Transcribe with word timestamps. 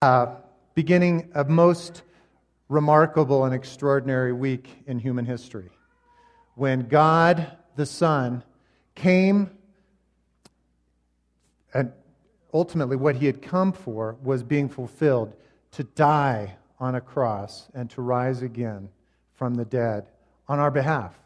uh, 0.00 0.26
beginning 0.74 1.30
a 1.34 1.44
most 1.44 2.02
remarkable 2.68 3.44
and 3.44 3.54
extraordinary 3.54 4.32
week 4.32 4.68
in 4.86 4.98
human 4.98 5.24
history 5.24 5.70
when 6.54 6.86
God 6.86 7.56
the 7.76 7.86
Son 7.86 8.42
came, 8.94 9.50
and 11.72 11.92
ultimately 12.52 12.96
what 12.96 13.16
he 13.16 13.26
had 13.26 13.42
come 13.42 13.72
for 13.72 14.16
was 14.22 14.42
being 14.42 14.68
fulfilled 14.68 15.34
to 15.72 15.84
die 15.84 16.56
on 16.80 16.94
a 16.94 17.00
cross 17.00 17.68
and 17.74 17.90
to 17.90 18.02
rise 18.02 18.42
again 18.42 18.88
from 19.34 19.54
the 19.54 19.64
dead 19.64 20.06
on 20.48 20.58
our 20.58 20.70
behalf. 20.70 21.18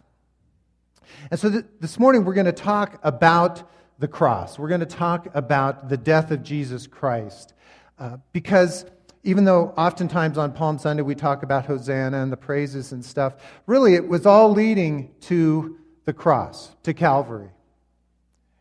And 1.30 1.38
so 1.38 1.50
th- 1.50 1.64
this 1.80 1.98
morning 1.98 2.24
we're 2.24 2.34
going 2.34 2.46
to 2.46 2.52
talk 2.52 2.98
about 3.02 3.70
the 3.98 4.08
cross. 4.08 4.58
We're 4.58 4.68
going 4.68 4.80
to 4.80 4.86
talk 4.86 5.28
about 5.34 5.88
the 5.88 5.96
death 5.96 6.30
of 6.30 6.42
Jesus 6.42 6.86
Christ. 6.86 7.54
Uh, 7.98 8.16
because 8.32 8.84
even 9.22 9.44
though 9.44 9.72
oftentimes 9.76 10.38
on 10.38 10.52
Palm 10.52 10.78
Sunday 10.78 11.02
we 11.02 11.14
talk 11.14 11.42
about 11.42 11.66
Hosanna 11.66 12.22
and 12.22 12.32
the 12.32 12.36
praises 12.36 12.92
and 12.92 13.04
stuff, 13.04 13.34
really 13.66 13.94
it 13.94 14.08
was 14.08 14.26
all 14.26 14.50
leading 14.50 15.14
to 15.22 15.78
the 16.04 16.12
cross, 16.12 16.74
to 16.82 16.94
Calvary. 16.94 17.50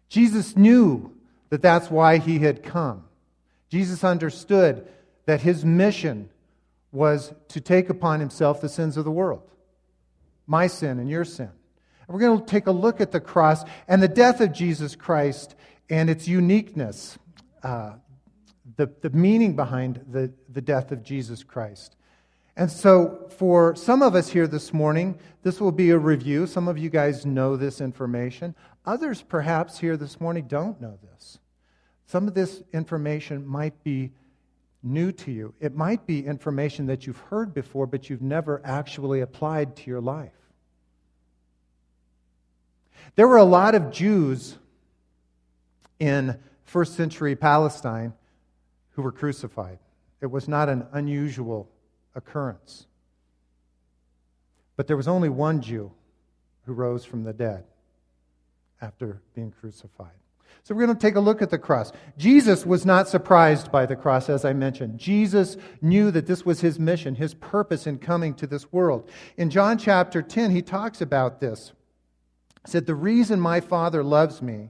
Jesus 0.10 0.56
knew 0.56 1.16
that 1.50 1.62
that's 1.62 1.90
why 1.90 2.18
he 2.18 2.40
had 2.40 2.64
come. 2.64 3.06
Jesus 3.70 4.04
understood 4.04 4.88
that 5.26 5.42
his 5.42 5.64
mission 5.66 6.30
was 6.92 7.34
to 7.48 7.62
take 7.62 7.90
upon 7.90 8.20
himself 8.20 8.62
the 8.62 8.70
sins 8.70 8.98
of 8.98 9.06
the 9.06 9.12
world 9.12 9.44
my 10.52 10.68
sin 10.68 11.00
and 11.00 11.10
your 11.10 11.24
sin. 11.24 11.50
And 11.50 12.10
we're 12.10 12.20
going 12.20 12.40
to 12.40 12.46
take 12.46 12.68
a 12.68 12.72
look 12.72 13.00
at 13.00 13.12
the 13.12 13.22
cross 13.22 13.64
and 13.88 14.04
the 14.04 14.08
death 14.08 14.42
of 14.42 14.52
Jesus 14.52 14.96
Christ 14.96 15.56
and 15.90 16.10
its 16.10 16.28
uniqueness, 16.28 17.18
uh, 17.64 17.94
the, 18.78 18.92
the 19.02 19.10
meaning 19.10 19.56
behind 19.56 20.06
the, 20.12 20.32
the 20.50 20.62
death 20.62 20.92
of 20.92 21.04
Jesus 21.04 21.44
Christ. 21.44 21.96
And 22.56 22.70
so, 22.70 23.30
for 23.38 23.76
some 23.76 24.02
of 24.02 24.14
us 24.14 24.30
here 24.30 24.48
this 24.48 24.74
morning, 24.74 25.18
this 25.42 25.62
will 25.62 25.72
be 25.72 25.90
a 25.92 25.98
review. 25.98 26.46
Some 26.46 26.68
of 26.68 26.78
you 26.78 26.90
guys 26.90 27.26
know 27.26 27.56
this 27.56 27.80
information. 27.80 28.56
Others, 28.86 29.24
perhaps, 29.24 29.80
here 29.80 29.96
this 29.96 30.20
morning 30.20 30.48
don't 30.48 30.80
know 30.82 30.98
this. 31.02 31.40
Some 32.08 32.28
of 32.28 32.34
this 32.34 32.62
information 32.74 33.48
might 33.48 33.84
be 33.84 34.12
new 34.84 35.12
to 35.14 35.32
you. 35.32 35.54
It 35.60 35.76
might 35.76 36.06
be 36.06 36.26
information 36.26 36.88
that 36.88 37.08
you've 37.08 37.18
heard 37.18 37.54
before, 37.54 37.88
but 37.88 38.10
you've 38.10 38.22
never 38.22 38.62
actually 38.66 39.22
applied 39.22 39.76
to 39.78 39.90
your 39.90 40.02
life. 40.02 40.34
There 43.16 43.28
were 43.28 43.38
a 43.38 43.44
lot 43.44 43.76
of 43.76 43.92
Jews 43.92 44.58
in 46.00 46.38
first 46.66 46.96
century 46.96 47.36
Palestine 47.36 48.14
who 48.92 49.02
were 49.02 49.12
crucified. 49.12 49.80
It 50.22 50.28
was 50.28 50.48
not 50.48 50.70
an 50.70 50.86
unusual 50.92 51.70
occurrence. 52.16 52.86
But 54.76 54.88
there 54.88 54.98
was 54.98 55.08
only 55.08 55.30
one 55.30 55.62
Jew 55.62 55.92
who 56.66 56.74
rose 56.74 57.06
from 57.06 57.24
the 57.24 57.34
dead 57.34 57.66
after 58.82 59.22
being 59.36 59.52
crucified. 59.52 60.10
So 60.64 60.76
we're 60.76 60.86
going 60.86 60.98
to 60.98 61.02
take 61.02 61.16
a 61.16 61.22
look 61.22 61.42
at 61.42 61.50
the 61.50 61.58
cross. 61.58 61.92
Jesus 62.18 62.66
was 62.66 62.86
not 62.86 63.08
surprised 63.08 63.72
by 63.72 63.88
the 63.88 63.96
cross, 63.96 64.30
as 64.30 64.46
I 64.46 64.54
mentioned. 64.54 65.00
Jesus 65.00 65.58
knew 65.82 66.12
that 66.12 66.28
this 66.28 66.46
was 66.46 66.62
his 66.62 66.80
mission, 66.80 67.16
his 67.16 67.34
purpose 67.34 67.88
in 67.88 67.98
coming 67.98 68.36
to 68.36 68.46
this 68.46 68.72
world. 68.72 69.10
In 69.38 69.50
John 69.50 69.80
chapter 69.80 70.22
10, 70.22 70.52
he 70.52 70.62
talks 70.62 71.02
about 71.02 71.40
this. 71.40 71.72
He 72.66 72.72
said, 72.72 72.86
The 72.86 72.94
reason 72.94 73.40
my 73.40 73.60
Father 73.60 74.04
loves 74.04 74.42
me 74.42 74.70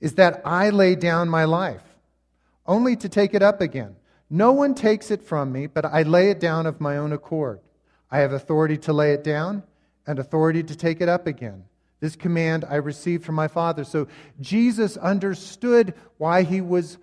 is 0.00 0.14
that 0.14 0.40
I 0.44 0.70
lay 0.70 0.94
down 0.94 1.28
my 1.28 1.44
life, 1.44 1.82
only 2.68 2.96
to 2.96 3.08
take 3.08 3.34
it 3.34 3.42
up 3.42 3.60
again. 3.60 3.96
No 4.28 4.52
one 4.52 4.74
takes 4.74 5.10
it 5.10 5.22
from 5.22 5.52
me, 5.52 5.66
but 5.66 5.84
I 5.84 6.02
lay 6.02 6.30
it 6.30 6.40
down 6.40 6.66
of 6.66 6.80
my 6.80 6.96
own 6.96 7.12
accord. 7.12 7.60
I 8.10 8.18
have 8.18 8.32
authority 8.32 8.76
to 8.78 8.92
lay 8.92 9.12
it 9.12 9.22
down 9.22 9.62
and 10.06 10.18
authority 10.18 10.62
to 10.62 10.76
take 10.76 11.00
it 11.00 11.08
up 11.08 11.26
again. 11.26 11.64
This 12.00 12.16
command 12.16 12.64
I 12.68 12.76
received 12.76 13.24
from 13.24 13.34
my 13.34 13.48
Father. 13.48 13.84
So 13.84 14.08
Jesus 14.40 14.96
understood 14.96 15.94
why 16.18 16.42
he 16.42 16.60
was 16.60 16.98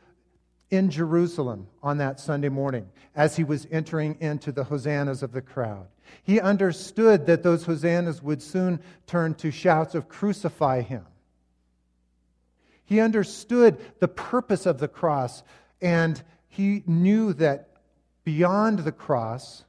in 0.69 0.89
Jerusalem 0.89 1.67
on 1.81 1.97
that 1.99 2.19
Sunday 2.19 2.49
morning 2.49 2.89
as 3.15 3.35
he 3.35 3.43
was 3.43 3.67
entering 3.71 4.17
into 4.19 4.51
the 4.51 4.63
hosannas 4.63 5.23
of 5.23 5.31
the 5.31 5.41
crowd. 5.41 5.88
He 6.23 6.39
understood 6.39 7.25
that 7.27 7.43
those 7.43 7.65
hosannas 7.65 8.21
would 8.21 8.41
soon 8.41 8.79
turn 9.07 9.35
to 9.35 9.51
shouts 9.51 9.95
of 9.95 10.09
crucify 10.09 10.81
him. 10.81 11.05
He 12.85 12.99
understood 12.99 13.79
the 13.99 14.07
purpose 14.07 14.66
of 14.66 14.79
the 14.79 14.88
cross, 14.88 15.44
and 15.81 16.21
he 16.47 16.83
knew 16.85 17.33
that 17.33 17.69
beyond 18.23 18.79
the 18.79 18.91
cross 18.91 19.63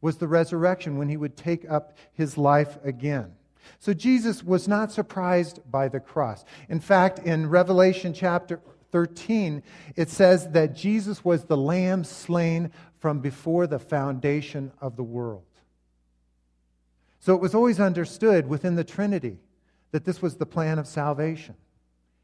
was 0.00 0.16
the 0.16 0.28
resurrection 0.28 0.96
when 0.96 1.08
he 1.08 1.16
would 1.16 1.36
take 1.36 1.70
up 1.70 1.96
his 2.12 2.38
life 2.38 2.78
again. 2.84 3.32
So 3.78 3.92
Jesus 3.92 4.42
was 4.42 4.66
not 4.66 4.92
surprised 4.92 5.60
by 5.70 5.88
the 5.88 6.00
cross. 6.00 6.44
In 6.68 6.80
fact, 6.80 7.18
in 7.20 7.48
Revelation 7.48 8.14
chapter 8.14 8.60
13, 8.92 9.62
it 9.96 10.08
says 10.08 10.48
that 10.50 10.74
Jesus 10.74 11.24
was 11.24 11.44
the 11.44 11.56
lamb 11.56 12.04
slain 12.04 12.72
from 12.98 13.20
before 13.20 13.66
the 13.66 13.78
foundation 13.78 14.72
of 14.80 14.96
the 14.96 15.02
world. 15.02 15.44
So 17.20 17.34
it 17.34 17.40
was 17.40 17.54
always 17.54 17.78
understood 17.78 18.48
within 18.48 18.76
the 18.76 18.84
Trinity 18.84 19.38
that 19.92 20.04
this 20.04 20.22
was 20.22 20.36
the 20.36 20.46
plan 20.46 20.78
of 20.78 20.86
salvation. 20.86 21.54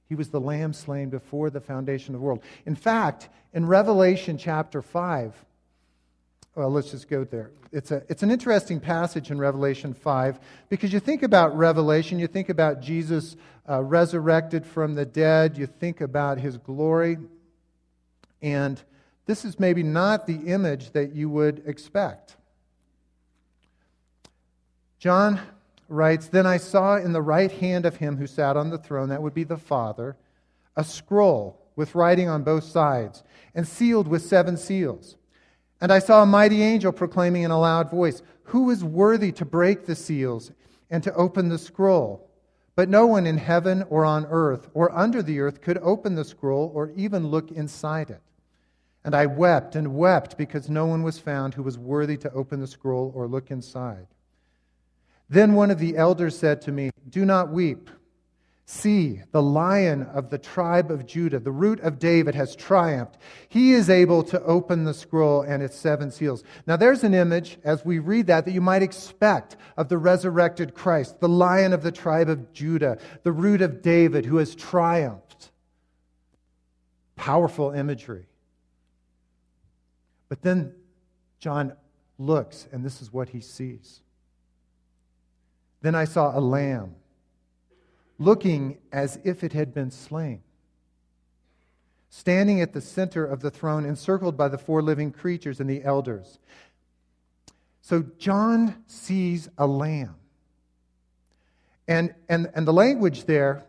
He 0.09 0.15
was 0.15 0.28
the 0.28 0.41
lamb 0.41 0.72
slain 0.72 1.09
before 1.09 1.50
the 1.50 1.61
foundation 1.61 2.15
of 2.15 2.21
the 2.21 2.25
world. 2.25 2.43
In 2.65 2.75
fact, 2.75 3.28
in 3.53 3.67
Revelation 3.67 4.39
chapter 4.39 4.83
5, 4.83 5.34
well, 6.55 6.71
let's 6.71 6.91
just 6.91 7.09
go 7.09 7.25
there. 7.25 7.50
It's, 7.72 7.91
a, 7.91 8.03
it's 8.09 8.22
an 8.22 8.31
interesting 8.31 8.81
passage 8.81 9.31
in 9.31 9.39
Revelation 9.39 9.93
5 9.93 10.39
because 10.69 10.93
you 10.93 11.00
think 11.00 11.22
about 11.22 11.56
Revelation, 11.56 12.19
you 12.19 12.28
think 12.28 12.49
about 12.49 12.81
Jesus 12.81 13.37
uh, 13.69 13.83
resurrected 13.83 14.65
from 14.65 14.94
the 14.94 15.05
dead, 15.05 15.59
you 15.59 15.67
think 15.67 16.00
about 16.00 16.38
his 16.38 16.56
glory, 16.56 17.19
and 18.41 18.81
this 19.27 19.44
is 19.44 19.59
maybe 19.59 19.83
not 19.83 20.27
the 20.27 20.37
image 20.47 20.93
that 20.93 21.12
you 21.15 21.28
would 21.28 21.62
expect. 21.67 22.37
John 24.99 25.41
writes 25.89 26.29
Then 26.29 26.47
I 26.47 26.57
saw 26.57 26.97
in 26.97 27.13
the 27.13 27.23
right 27.23 27.51
hand 27.51 27.87
of 27.87 27.97
him 27.97 28.17
who 28.17 28.27
sat 28.27 28.57
on 28.57 28.71
the 28.71 28.79
throne, 28.79 29.09
that 29.09 29.23
would 29.23 29.35
be 29.35 29.45
the 29.45 29.57
Father, 29.57 30.17
a 30.77 30.85
scroll 30.85 31.61
with 31.75 31.95
writing 31.95 32.29
on 32.29 32.43
both 32.43 32.65
sides, 32.65 33.23
and 33.55 33.67
sealed 33.67 34.09
with 34.09 34.23
seven 34.23 34.57
seals. 34.57 35.17
And 35.81 35.93
I 35.93 35.99
saw 35.99 36.23
a 36.23 36.27
mighty 36.27 36.63
angel 36.63 36.93
proclaiming 36.93 37.43
in 37.43 37.51
a 37.51 37.61
loud 37.61 37.91
voice, 37.91 38.23
Who 38.45 38.71
is 38.71 38.83
worthy 38.83 39.33
to 39.33 39.45
break 39.45 39.87
the 39.87 39.97
seals 39.97 40.53
and 40.91 41.03
to 41.03 41.15
open 41.15 41.49
the 41.49 41.59
scroll? 41.59 42.31
But 42.75 42.89
no 42.91 43.07
one 43.07 43.27
in 43.27 43.39
heaven 43.39 43.85
or 43.89 44.05
on 44.05 44.27
earth 44.27 44.69
or 44.75 44.95
under 44.97 45.23
the 45.23 45.41
earth 45.41 45.63
could 45.63 45.79
open 45.79 46.15
the 46.15 46.25
scroll 46.25 46.71
or 46.75 46.91
even 46.95 47.29
look 47.29 47.51
inside 47.51 48.11
it. 48.11 48.21
And 49.03 49.15
I 49.15 49.27
wept 49.27 49.77
and 49.77 49.97
wept 49.97 50.37
because 50.37 50.69
no 50.69 50.85
one 50.85 51.03
was 51.03 51.19
found 51.19 51.55
who 51.55 51.63
was 51.63 51.79
worthy 51.79 52.17
to 52.19 52.33
open 52.33 52.61
the 52.61 52.67
scroll 52.67 53.13
or 53.15 53.29
look 53.29 53.51
inside. 53.51 54.07
Then 55.28 55.54
one 55.54 55.70
of 55.70 55.78
the 55.78 55.97
elders 55.97 56.38
said 56.38 56.60
to 56.62 56.72
me, 56.72 56.91
Do 57.09 57.25
not 57.25 57.50
weep. 57.50 57.91
See, 58.69 59.22
the 59.31 59.42
lion 59.42 60.03
of 60.03 60.28
the 60.28 60.38
tribe 60.38 60.91
of 60.91 61.06
Judah, 61.06 61.38
the 61.38 61.53
root 61.53 61.78
of 61.81 62.00
David, 62.00 62.34
has 62.34 62.56
triumphed. 62.56 63.16
He 63.48 63.72
is 63.72 63.88
able 63.88 64.25
to 64.25 64.42
open 64.42 64.82
the 64.82 64.92
scroll 64.92 65.42
and 65.42 65.62
its 65.62 65.76
seven 65.76 66.10
seals. 66.10 66.42
Now, 66.66 66.76
there's 66.76 67.04
an 67.04 67.14
image, 67.14 67.59
as 67.62 67.84
we 67.84 68.00
read 68.00 68.26
that, 68.26 68.44
that 68.44 68.50
you 68.50 68.60
might 68.60 68.82
expect 68.82 69.56
of 69.76 69.88
the 69.88 69.98
resurrected 69.98 70.75
Christ, 70.75 71.20
the 71.20 71.28
lion 71.28 71.72
of 71.72 71.84
the 71.84 71.93
tribe 71.93 72.28
of 72.28 72.53
Judah, 72.53 72.98
the 73.22 73.31
root 73.31 73.62
of 73.62 73.82
David, 73.82 74.26
who 74.26 74.38
has 74.38 74.56
triumphed. 74.56 75.53
Powerful 77.14 77.70
imagery. 77.70 78.26
But 80.28 80.43
then 80.43 80.75
John 81.38 81.72
looks, 82.19 82.67
and 82.72 82.84
this 82.84 83.00
is 83.00 83.12
what 83.12 83.29
he 83.29 83.40
sees. 83.40 84.00
Then 85.87 85.94
I 85.94 86.05
saw 86.05 86.37
a 86.37 86.41
lamb 86.41 86.97
looking 88.19 88.79
as 88.91 89.21
if 89.23 89.44
it 89.44 89.53
had 89.53 89.73
been 89.73 89.93
slain. 89.93 90.43
Standing 92.11 92.61
at 92.61 92.73
the 92.73 92.81
center 92.81 93.25
of 93.25 93.41
the 93.41 93.53
throne, 93.53 93.85
encircled 93.85 94.37
by 94.37 94.49
the 94.49 94.59
four 94.59 94.83
living 94.83 95.12
creatures 95.12 95.61
and 95.61 95.71
the 95.71 95.85
elders. 95.85 96.41
So 97.83 98.05
John 98.19 98.83
sees 98.88 99.49
a 99.56 99.69
lamb. 99.69 100.17
And, 101.87 102.17
and, 102.29 102.50
and 102.53 102.67
the 102.67 102.73
language 102.73 103.27
there, 103.27 103.62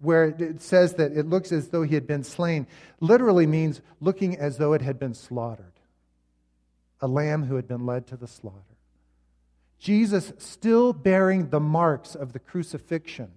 where 0.00 0.34
it 0.36 0.62
says 0.62 0.94
that 0.94 1.12
it 1.12 1.26
looks 1.26 1.52
as 1.52 1.68
though 1.68 1.84
he 1.84 1.94
had 1.94 2.08
been 2.08 2.24
slain, 2.24 2.66
literally 2.98 3.46
means 3.46 3.80
looking 4.00 4.36
as 4.36 4.58
though 4.58 4.72
it 4.72 4.82
had 4.82 4.98
been 4.98 5.14
slaughtered. 5.14 5.78
A 7.00 7.06
lamb 7.06 7.44
who 7.44 7.54
had 7.54 7.68
been 7.68 7.86
led 7.86 8.08
to 8.08 8.16
the 8.16 8.26
slaughter. 8.26 8.58
Jesus 9.82 10.32
still 10.38 10.92
bearing 10.92 11.50
the 11.50 11.58
marks 11.58 12.14
of 12.14 12.32
the 12.32 12.38
crucifixion 12.38 13.32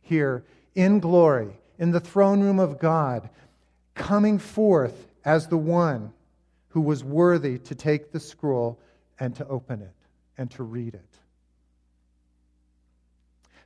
here 0.00 0.42
in 0.74 0.98
glory, 0.98 1.50
in 1.78 1.90
the 1.90 2.00
throne 2.00 2.40
room 2.40 2.58
of 2.58 2.78
God, 2.78 3.28
coming 3.94 4.38
forth 4.38 5.08
as 5.26 5.48
the 5.48 5.58
one 5.58 6.14
who 6.70 6.80
was 6.80 7.04
worthy 7.04 7.58
to 7.58 7.74
take 7.74 8.12
the 8.12 8.18
scroll 8.18 8.80
and 9.18 9.36
to 9.36 9.46
open 9.46 9.82
it 9.82 9.92
and 10.38 10.50
to 10.52 10.62
read 10.62 10.94
it. 10.94 11.18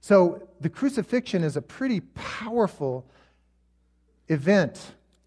So 0.00 0.48
the 0.60 0.70
crucifixion 0.70 1.44
is 1.44 1.56
a 1.56 1.62
pretty 1.62 2.00
powerful 2.00 3.06
event 4.26 4.80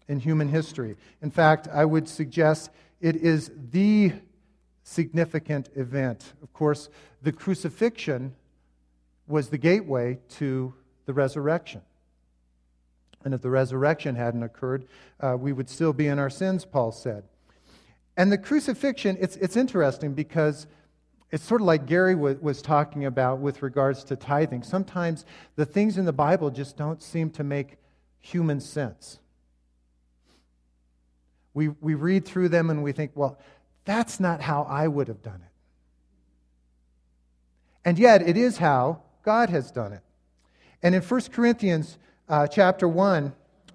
in 0.08 0.20
human 0.20 0.48
history. 0.48 0.96
In 1.22 1.30
fact, 1.30 1.68
I 1.72 1.86
would 1.86 2.06
suggest 2.06 2.68
it 3.00 3.16
is 3.16 3.50
the 3.70 4.12
significant 4.88 5.68
event. 5.76 6.32
Of 6.42 6.52
course, 6.52 6.88
the 7.22 7.32
crucifixion 7.32 8.34
was 9.26 9.50
the 9.50 9.58
gateway 9.58 10.18
to 10.36 10.72
the 11.04 11.12
resurrection. 11.12 11.82
And 13.24 13.34
if 13.34 13.42
the 13.42 13.50
resurrection 13.50 14.14
hadn't 14.14 14.42
occurred, 14.42 14.86
uh, 15.20 15.36
we 15.38 15.52
would 15.52 15.68
still 15.68 15.92
be 15.92 16.06
in 16.06 16.18
our 16.18 16.30
sins, 16.30 16.64
Paul 16.64 16.92
said. 16.92 17.24
And 18.16 18.32
the 18.32 18.38
crucifixion, 18.38 19.18
it's, 19.20 19.36
it's 19.36 19.56
interesting 19.56 20.14
because 20.14 20.66
it's 21.30 21.44
sort 21.44 21.60
of 21.60 21.66
like 21.66 21.84
Gary 21.84 22.14
w- 22.14 22.38
was 22.40 22.62
talking 22.62 23.04
about 23.04 23.40
with 23.40 23.60
regards 23.60 24.04
to 24.04 24.16
tithing. 24.16 24.62
Sometimes 24.62 25.26
the 25.56 25.66
things 25.66 25.98
in 25.98 26.06
the 26.06 26.12
Bible 26.12 26.50
just 26.50 26.78
don't 26.78 27.02
seem 27.02 27.30
to 27.32 27.44
make 27.44 27.76
human 28.20 28.60
sense. 28.60 29.18
We, 31.52 31.68
we 31.68 31.94
read 31.94 32.24
through 32.24 32.48
them 32.48 32.70
and 32.70 32.82
we 32.82 32.92
think, 32.92 33.12
well, 33.14 33.38
that's 33.88 34.20
not 34.20 34.42
how 34.42 34.64
I 34.64 34.86
would 34.86 35.08
have 35.08 35.22
done 35.22 35.40
it. 35.40 35.50
And 37.86 37.98
yet, 37.98 38.20
it 38.20 38.36
is 38.36 38.58
how 38.58 39.00
God 39.22 39.48
has 39.48 39.70
done 39.70 39.94
it. 39.94 40.02
And 40.82 40.94
in 40.94 41.00
1 41.00 41.20
Corinthians 41.32 41.96
uh, 42.28 42.46
chapter 42.48 42.86
1, 42.86 43.32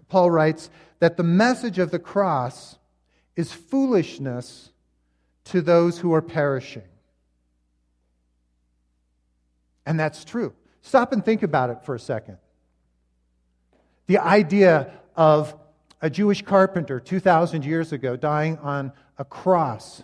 Paul 0.09 0.29
writes 0.29 0.69
that 0.99 1.17
the 1.17 1.23
message 1.23 1.79
of 1.79 1.89
the 1.89 1.97
cross 1.97 2.77
is 3.35 3.51
foolishness 3.51 4.69
to 5.45 5.61
those 5.61 5.97
who 5.97 6.13
are 6.13 6.21
perishing. 6.21 6.83
And 9.83 9.99
that's 9.99 10.23
true. 10.23 10.53
Stop 10.83 11.11
and 11.11 11.25
think 11.25 11.41
about 11.41 11.71
it 11.71 11.83
for 11.83 11.95
a 11.95 11.99
second. 11.99 12.37
The 14.05 14.19
idea 14.19 14.93
of 15.15 15.55
a 16.03 16.09
Jewish 16.11 16.43
carpenter 16.43 16.99
2,000 16.99 17.65
years 17.65 17.91
ago 17.93 18.15
dying 18.15 18.59
on 18.59 18.91
a 19.23 19.25
cross 19.25 20.03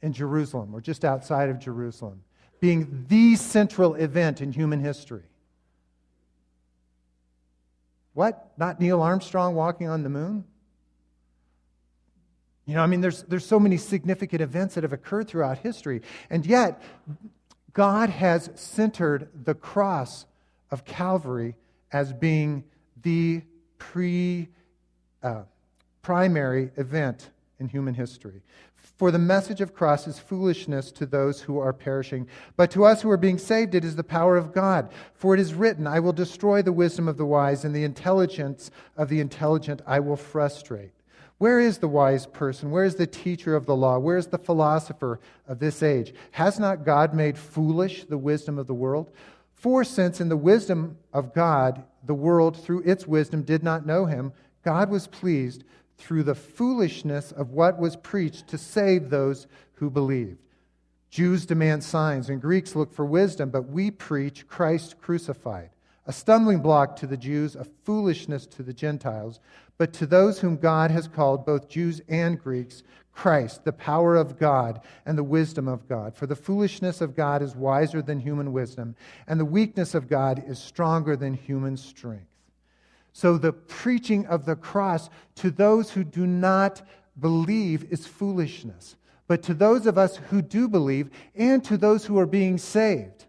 in 0.00 0.12
Jerusalem 0.12 0.72
or 0.72 0.80
just 0.80 1.04
outside 1.04 1.48
of 1.48 1.58
Jerusalem, 1.58 2.22
being 2.60 3.06
the 3.08 3.34
central 3.34 3.96
event 3.96 4.40
in 4.40 4.52
human 4.52 4.78
history. 4.78 5.24
What? 8.14 8.52
Not 8.56 8.78
Neil 8.78 9.02
Armstrong 9.02 9.56
walking 9.56 9.88
on 9.88 10.04
the 10.04 10.08
moon? 10.08 10.44
You 12.66 12.74
know, 12.74 12.82
I 12.82 12.86
mean, 12.86 13.00
there's, 13.00 13.24
there's 13.24 13.44
so 13.44 13.58
many 13.58 13.78
significant 13.78 14.40
events 14.40 14.76
that 14.76 14.84
have 14.84 14.92
occurred 14.92 15.26
throughout 15.26 15.58
history. 15.58 16.02
And 16.30 16.46
yet, 16.46 16.80
God 17.72 18.10
has 18.10 18.48
centered 18.54 19.28
the 19.44 19.54
cross 19.54 20.24
of 20.70 20.84
Calvary 20.84 21.56
as 21.90 22.12
being 22.12 22.62
the 23.02 23.42
pre, 23.78 24.50
uh, 25.20 25.42
primary 26.02 26.70
event 26.76 27.30
in 27.58 27.68
human 27.68 27.94
history. 27.94 28.42
For 28.96 29.10
the 29.10 29.18
message 29.18 29.60
of 29.60 29.74
cross 29.74 30.06
is 30.06 30.18
foolishness 30.18 30.90
to 30.92 31.06
those 31.06 31.40
who 31.40 31.58
are 31.58 31.72
perishing, 31.72 32.28
but 32.56 32.70
to 32.70 32.84
us 32.84 33.02
who 33.02 33.10
are 33.10 33.16
being 33.16 33.38
saved, 33.38 33.74
it 33.74 33.84
is 33.84 33.96
the 33.96 34.04
power 34.04 34.36
of 34.36 34.52
God. 34.52 34.90
For 35.14 35.34
it 35.34 35.40
is 35.40 35.54
written, 35.54 35.86
I 35.86 36.00
will 36.00 36.12
destroy 36.12 36.62
the 36.62 36.72
wisdom 36.72 37.08
of 37.08 37.16
the 37.16 37.26
wise, 37.26 37.64
and 37.64 37.74
the 37.74 37.84
intelligence 37.84 38.70
of 38.96 39.08
the 39.08 39.20
intelligent 39.20 39.82
I 39.86 40.00
will 40.00 40.16
frustrate. 40.16 40.92
Where 41.38 41.60
is 41.60 41.78
the 41.78 41.88
wise 41.88 42.26
person? 42.26 42.70
Where 42.70 42.84
is 42.84 42.94
the 42.94 43.06
teacher 43.06 43.54
of 43.54 43.66
the 43.66 43.76
law? 43.76 43.98
Where 43.98 44.16
is 44.16 44.28
the 44.28 44.38
philosopher 44.38 45.20
of 45.46 45.58
this 45.58 45.82
age? 45.82 46.14
Has 46.30 46.58
not 46.58 46.84
God 46.84 47.12
made 47.12 47.36
foolish 47.36 48.04
the 48.04 48.16
wisdom 48.16 48.58
of 48.58 48.66
the 48.66 48.74
world? 48.74 49.10
For 49.52 49.84
since 49.84 50.20
in 50.20 50.30
the 50.30 50.36
wisdom 50.36 50.96
of 51.12 51.34
God, 51.34 51.84
the 52.04 52.14
world 52.14 52.56
through 52.56 52.82
its 52.82 53.06
wisdom 53.06 53.42
did 53.42 53.62
not 53.62 53.84
know 53.84 54.06
him, 54.06 54.32
God 54.62 54.88
was 54.88 55.06
pleased 55.06 55.64
through 55.98 56.22
the 56.22 56.34
foolishness 56.34 57.32
of 57.32 57.50
what 57.50 57.78
was 57.78 57.96
preached 57.96 58.48
to 58.48 58.58
save 58.58 59.10
those 59.10 59.46
who 59.74 59.90
believed. 59.90 60.38
Jews 61.10 61.46
demand 61.46 61.82
signs 61.82 62.28
and 62.28 62.40
Greeks 62.40 62.76
look 62.76 62.92
for 62.92 63.06
wisdom, 63.06 63.50
but 63.50 63.68
we 63.68 63.90
preach 63.90 64.46
Christ 64.46 65.00
crucified, 65.00 65.70
a 66.06 66.12
stumbling 66.12 66.60
block 66.60 66.96
to 66.96 67.06
the 67.06 67.16
Jews, 67.16 67.56
a 67.56 67.64
foolishness 67.64 68.46
to 68.48 68.62
the 68.62 68.74
Gentiles, 68.74 69.40
but 69.78 69.92
to 69.94 70.06
those 70.06 70.40
whom 70.40 70.56
God 70.56 70.90
has 70.90 71.08
called, 71.08 71.46
both 71.46 71.68
Jews 71.68 72.00
and 72.08 72.38
Greeks, 72.38 72.82
Christ, 73.12 73.64
the 73.64 73.72
power 73.72 74.14
of 74.14 74.38
God 74.38 74.82
and 75.06 75.16
the 75.16 75.24
wisdom 75.24 75.68
of 75.68 75.88
God. 75.88 76.14
For 76.14 76.26
the 76.26 76.36
foolishness 76.36 77.00
of 77.00 77.16
God 77.16 77.40
is 77.40 77.56
wiser 77.56 78.02
than 78.02 78.20
human 78.20 78.52
wisdom, 78.52 78.94
and 79.26 79.40
the 79.40 79.44
weakness 79.44 79.94
of 79.94 80.08
God 80.08 80.44
is 80.46 80.58
stronger 80.58 81.16
than 81.16 81.32
human 81.32 81.78
strength. 81.78 82.26
So 83.16 83.38
the 83.38 83.54
preaching 83.54 84.26
of 84.26 84.44
the 84.44 84.56
cross 84.56 85.08
to 85.36 85.50
those 85.50 85.90
who 85.90 86.04
do 86.04 86.26
not 86.26 86.82
believe 87.18 87.90
is 87.90 88.06
foolishness. 88.06 88.94
But 89.26 89.42
to 89.44 89.54
those 89.54 89.86
of 89.86 89.96
us 89.96 90.18
who 90.28 90.42
do 90.42 90.68
believe, 90.68 91.08
and 91.34 91.64
to 91.64 91.78
those 91.78 92.04
who 92.04 92.18
are 92.18 92.26
being 92.26 92.58
saved, 92.58 93.24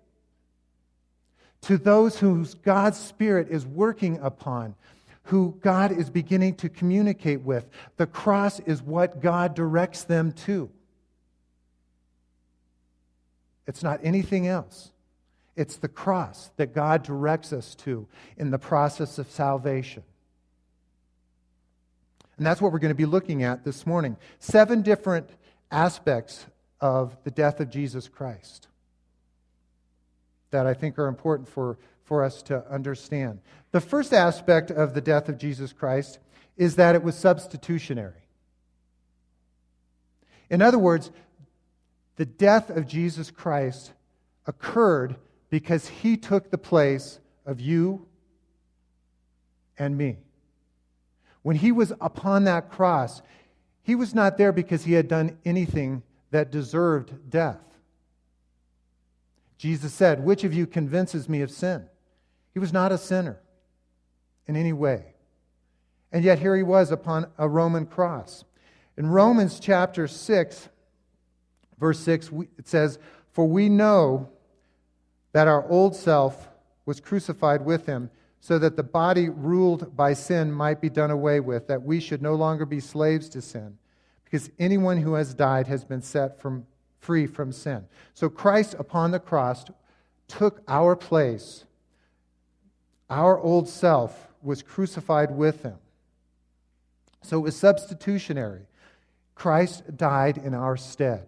to 1.62 1.78
those 1.78 2.20
whose 2.20 2.54
God's 2.54 2.98
Spirit 2.98 3.48
is 3.50 3.66
working 3.66 4.20
upon, 4.20 4.76
who 5.24 5.58
God 5.62 5.94
is 5.94 6.10
beginning 6.10 6.56
to 6.56 6.68
communicate 6.68 7.44
with. 7.44 7.70
The 7.96 8.08
cross 8.08 8.60
is 8.60 8.82
what 8.82 9.22
God 9.22 9.56
directs 9.56 10.04
them 10.04 10.34
to. 10.34 10.70
It's 13.66 13.84
not 13.84 14.02
anything 14.04 14.48
else. 14.48 14.92
It's 15.58 15.78
the 15.78 15.88
cross 15.88 16.52
that 16.58 16.74
God 16.74 17.04
directs 17.04 17.52
us 17.52 17.74
to 17.76 18.08
in 18.38 18.52
the 18.52 18.60
process 18.60 19.18
of 19.18 19.30
salvation. 19.30 20.04
And 22.38 22.46
that's 22.46 22.62
what 22.62 22.72
we're 22.72 22.80
going 22.80 22.90
to 22.90 22.96
be 22.96 23.08
looking 23.08 23.44
at 23.44 23.66
this 23.66 23.88
morning. 23.88 24.16
Seven 24.40 24.84
different 24.84 25.32
aspects 25.72 26.46
of 26.80 27.18
the 27.24 27.32
death 27.32 27.60
of 27.60 27.72
Jesus 27.72 28.08
Christ 28.08 28.68
that 30.52 30.68
I 30.68 30.76
think 30.76 31.00
are 31.00 31.08
important 31.08 31.50
for, 31.50 31.80
for 32.04 32.24
us 32.24 32.44
to 32.44 32.64
understand. 32.72 33.40
The 33.72 33.82
first 33.82 34.14
aspect 34.14 34.70
of 34.70 34.94
the 34.94 35.02
death 35.02 35.28
of 35.28 35.40
Jesus 35.40 35.74
Christ 35.74 36.20
is 36.56 36.76
that 36.76 36.94
it 36.94 37.04
was 37.04 37.16
substitutionary. 37.16 38.14
In 40.50 40.62
other 40.62 40.80
words, 40.80 41.12
the 42.16 42.26
death 42.26 42.70
of 42.70 42.88
Jesus 42.88 43.32
Christ 43.32 43.92
occurred 44.46 45.16
because 45.50 45.88
he 45.88 46.18
took 46.18 46.50
the 46.50 46.58
place 46.58 47.20
of 47.46 47.60
you 47.60 48.06
and 49.78 49.98
me. 49.98 50.18
When 51.42 51.56
he 51.56 51.72
was 51.72 51.94
upon 52.02 52.44
that 52.44 52.70
cross, 52.70 53.22
he 53.84 53.96
was 53.96 54.14
not 54.14 54.38
there 54.38 54.52
because 54.52 54.84
he 54.84 54.94
had 54.94 55.08
done 55.08 55.38
anything 55.46 56.04
that 56.32 56.52
deserved 56.52 57.30
death. 57.30 57.62
Jesus 59.58 59.94
said, 59.94 60.24
Which 60.24 60.44
of 60.44 60.54
you 60.54 60.68
convinces 60.68 61.30
me 61.30 61.42
of 61.42 61.50
sin? 61.50 61.88
He 62.54 62.60
was 62.60 62.74
not 62.74 62.92
a 62.92 62.98
sinner 62.98 63.40
in 64.46 64.56
any 64.56 64.74
way. 64.74 65.14
And 66.12 66.24
yet 66.24 66.40
here 66.40 66.56
he 66.56 66.64
was 66.64 66.92
upon 66.92 67.28
a 67.38 67.48
Roman 67.48 67.86
cross. 67.86 68.44
In 68.98 69.08
Romans 69.08 69.60
chapter 69.60 70.08
6, 70.08 70.70
verse 71.80 72.00
6, 72.00 72.32
it 72.58 72.68
says, 72.68 72.98
For 73.32 73.48
we 73.48 73.70
know 73.70 74.30
that 75.38 75.48
our 75.48 75.70
old 75.70 75.96
self 75.96 76.50
was 76.88 77.00
crucified 77.00 77.64
with 77.64 77.86
him, 77.86 78.10
so 78.40 78.58
that 78.58 78.76
the 78.76 78.82
body 78.82 79.30
ruled 79.30 79.96
by 79.96 80.12
sin 80.12 80.52
might 80.52 80.82
be 80.82 80.90
done 80.90 81.12
away 81.12 81.40
with, 81.40 81.68
that 81.68 81.84
we 81.84 82.00
should 82.00 82.24
no 82.24 82.34
longer 82.34 82.66
be 82.66 82.80
slaves 82.80 83.30
to 83.30 83.40
sin, 83.40 83.78
because 84.24 84.50
anyone 84.58 84.98
who 84.98 85.14
has 85.14 85.36
died 85.36 85.68
has 85.68 85.84
been 85.84 86.02
set 86.02 86.42
from, 86.42 86.66
free 86.98 87.28
from 87.28 87.52
sin. 87.52 87.86
So 88.16 88.30
Christ 88.30 88.74
upon 88.80 89.12
the 89.12 89.20
cross 89.20 89.64
took 90.28 90.64
our 90.68 90.96
place 90.96 91.66
our 93.12 93.40
old 93.40 93.70
self 93.70 94.28
was 94.42 94.64
crucified 94.64 95.30
with 95.30 95.62
him. 95.62 95.78
So 97.22 97.38
it 97.38 97.44
was 97.44 97.56
substitutionary. 97.56 98.64
Christ 99.36 99.96
died 99.96 100.40
in 100.40 100.56
our 100.56 100.78
stead. 100.78 101.28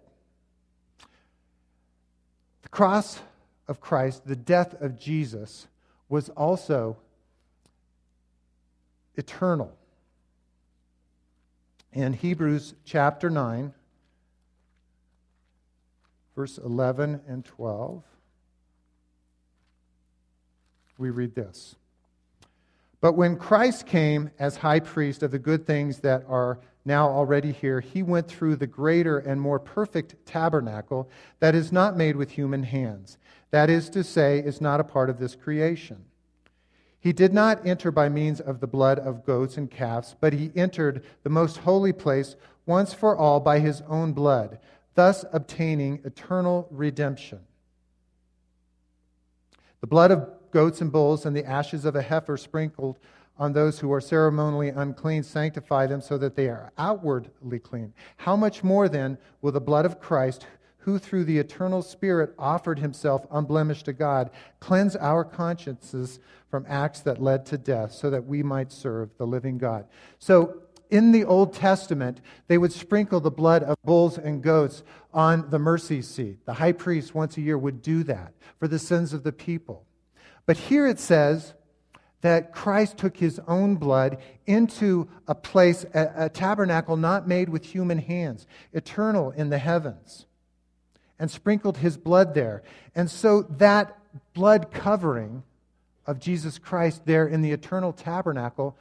The 2.62 2.68
cross 2.70 3.20
of 3.70 3.80
Christ, 3.80 4.26
the 4.26 4.36
death 4.36 4.74
of 4.82 4.98
Jesus, 4.98 5.68
was 6.08 6.28
also 6.30 6.96
eternal. 9.14 9.72
In 11.92 12.12
Hebrews 12.12 12.74
chapter 12.84 13.30
9, 13.30 13.72
verse 16.34 16.58
11 16.58 17.20
and 17.28 17.44
12 17.44 18.02
we 20.98 21.10
read 21.10 21.34
this. 21.34 21.76
But 23.00 23.14
when 23.14 23.36
Christ 23.36 23.86
came 23.86 24.30
as 24.38 24.56
high 24.56 24.80
priest 24.80 25.22
of 25.22 25.30
the 25.30 25.38
good 25.38 25.66
things 25.66 26.00
that 26.00 26.24
are 26.28 26.58
now 26.84 27.08
already 27.08 27.52
here, 27.52 27.80
he 27.80 28.02
went 28.02 28.28
through 28.28 28.56
the 28.56 28.66
greater 28.66 29.18
and 29.18 29.40
more 29.40 29.58
perfect 29.58 30.14
tabernacle 30.26 31.08
that 31.38 31.54
is 31.54 31.72
not 31.72 31.96
made 31.96 32.16
with 32.16 32.30
human 32.30 32.62
hands. 32.62 33.16
That 33.50 33.70
is 33.70 33.88
to 33.90 34.04
say, 34.04 34.38
is 34.38 34.60
not 34.60 34.80
a 34.80 34.84
part 34.84 35.10
of 35.10 35.18
this 35.18 35.34
creation. 35.34 36.04
He 37.00 37.12
did 37.12 37.32
not 37.32 37.66
enter 37.66 37.90
by 37.90 38.08
means 38.08 38.40
of 38.40 38.60
the 38.60 38.66
blood 38.66 38.98
of 38.98 39.24
goats 39.24 39.56
and 39.56 39.70
calves, 39.70 40.14
but 40.20 40.34
he 40.34 40.52
entered 40.54 41.02
the 41.22 41.30
most 41.30 41.58
holy 41.58 41.92
place 41.92 42.36
once 42.66 42.92
for 42.92 43.16
all 43.16 43.40
by 43.40 43.58
his 43.58 43.82
own 43.88 44.12
blood, 44.12 44.58
thus 44.94 45.24
obtaining 45.32 46.00
eternal 46.04 46.68
redemption. 46.70 47.40
The 49.80 49.86
blood 49.86 50.10
of 50.10 50.28
goats 50.50 50.82
and 50.82 50.92
bulls 50.92 51.24
and 51.24 51.34
the 51.34 51.46
ashes 51.46 51.86
of 51.86 51.96
a 51.96 52.02
heifer 52.02 52.36
sprinkled 52.36 52.98
on 53.38 53.54
those 53.54 53.78
who 53.78 53.90
are 53.90 54.00
ceremonially 54.00 54.68
unclean 54.68 55.22
sanctify 55.22 55.86
them 55.86 56.02
so 56.02 56.18
that 56.18 56.36
they 56.36 56.48
are 56.48 56.70
outwardly 56.76 57.58
clean. 57.58 57.94
How 58.18 58.36
much 58.36 58.62
more 58.62 58.88
then 58.88 59.16
will 59.40 59.52
the 59.52 59.60
blood 59.60 59.86
of 59.86 59.98
Christ, 59.98 60.46
who 60.80 60.98
through 60.98 61.24
the 61.24 61.38
eternal 61.38 61.82
Spirit 61.82 62.34
offered 62.38 62.78
himself 62.78 63.26
unblemished 63.30 63.84
to 63.86 63.92
God, 63.92 64.30
cleanse 64.60 64.96
our 64.96 65.24
consciences 65.24 66.20
from 66.50 66.66
acts 66.68 67.00
that 67.00 67.22
led 67.22 67.46
to 67.46 67.58
death, 67.58 67.92
so 67.92 68.10
that 68.10 68.26
we 68.26 68.42
might 68.42 68.72
serve 68.72 69.10
the 69.16 69.26
living 69.26 69.58
God? 69.58 69.86
So, 70.18 70.62
in 70.90 71.12
the 71.12 71.24
Old 71.24 71.54
Testament, 71.54 72.20
they 72.48 72.58
would 72.58 72.72
sprinkle 72.72 73.20
the 73.20 73.30
blood 73.30 73.62
of 73.62 73.76
bulls 73.84 74.18
and 74.18 74.42
goats 74.42 74.82
on 75.14 75.48
the 75.50 75.58
mercy 75.58 76.02
seat. 76.02 76.44
The 76.46 76.54
high 76.54 76.72
priest 76.72 77.14
once 77.14 77.36
a 77.36 77.40
year 77.40 77.56
would 77.56 77.80
do 77.80 78.02
that 78.04 78.32
for 78.58 78.66
the 78.66 78.78
sins 78.80 79.12
of 79.12 79.22
the 79.22 79.30
people. 79.30 79.86
But 80.46 80.56
here 80.56 80.88
it 80.88 80.98
says, 80.98 81.54
that 82.22 82.52
Christ 82.52 82.98
took 82.98 83.16
his 83.16 83.40
own 83.46 83.76
blood 83.76 84.18
into 84.46 85.08
a 85.26 85.34
place, 85.34 85.84
a, 85.94 86.24
a, 86.24 86.28
tabernacle 86.28 86.96
not 86.96 87.26
made 87.26 87.48
with 87.48 87.64
human 87.64 87.98
hands, 87.98 88.46
eternal 88.72 89.30
in 89.30 89.48
the 89.48 89.58
heavens, 89.58 90.26
and 91.20 91.30
sprinkled 91.30 91.76
his 91.76 91.96
blood 91.96 92.34
there. 92.34 92.64
And 92.96 93.08
so 93.08 93.42
that 93.42 93.96
blood 94.34 94.72
covering 94.72 95.44
of 96.06 96.18
Jesus 96.18 96.58
Christ 96.58 97.02
there 97.06 97.28
in 97.28 97.42
the 97.42 97.52
eternal 97.52 97.92
tabernacle 97.92 98.76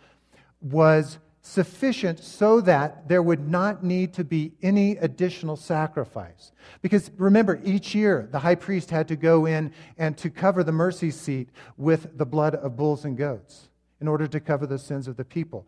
was 0.62 1.19
sufficient 1.41 2.19
so 2.19 2.62
that 2.62 3.08
there 3.08 3.22
would 3.22 3.48
not 3.48 3.84
need 3.84 4.13
to 4.13 4.24
be 4.24 4.53
any 4.62 4.98
additional 4.98 5.55
sacrifice. 5.55 6.51
Because 6.81 7.12
remember, 7.17 7.60
each 7.63 7.93
year 7.93 8.27
the 8.31 8.39
high 8.39 8.55
priest 8.55 8.89
had 8.89 9.08
to 9.10 9.15
go 9.15 9.46
in 9.46 9.74
and 9.98 10.17
to 10.17 10.29
cover 10.29 10.63
the 10.63 10.72
mercy 10.72 11.12
seat 11.12 11.50
with 11.77 12.17
the 12.17 12.25
blood 12.25 12.55
of 12.55 12.75
bulls 12.75 13.05
and 13.05 13.17
goats 13.17 13.69
in 14.01 14.08
order 14.08 14.27
to 14.27 14.39
cover 14.39 14.65
the 14.65 14.79
sins 14.79 15.08
of 15.08 15.17
the 15.17 15.25
people. 15.25 15.67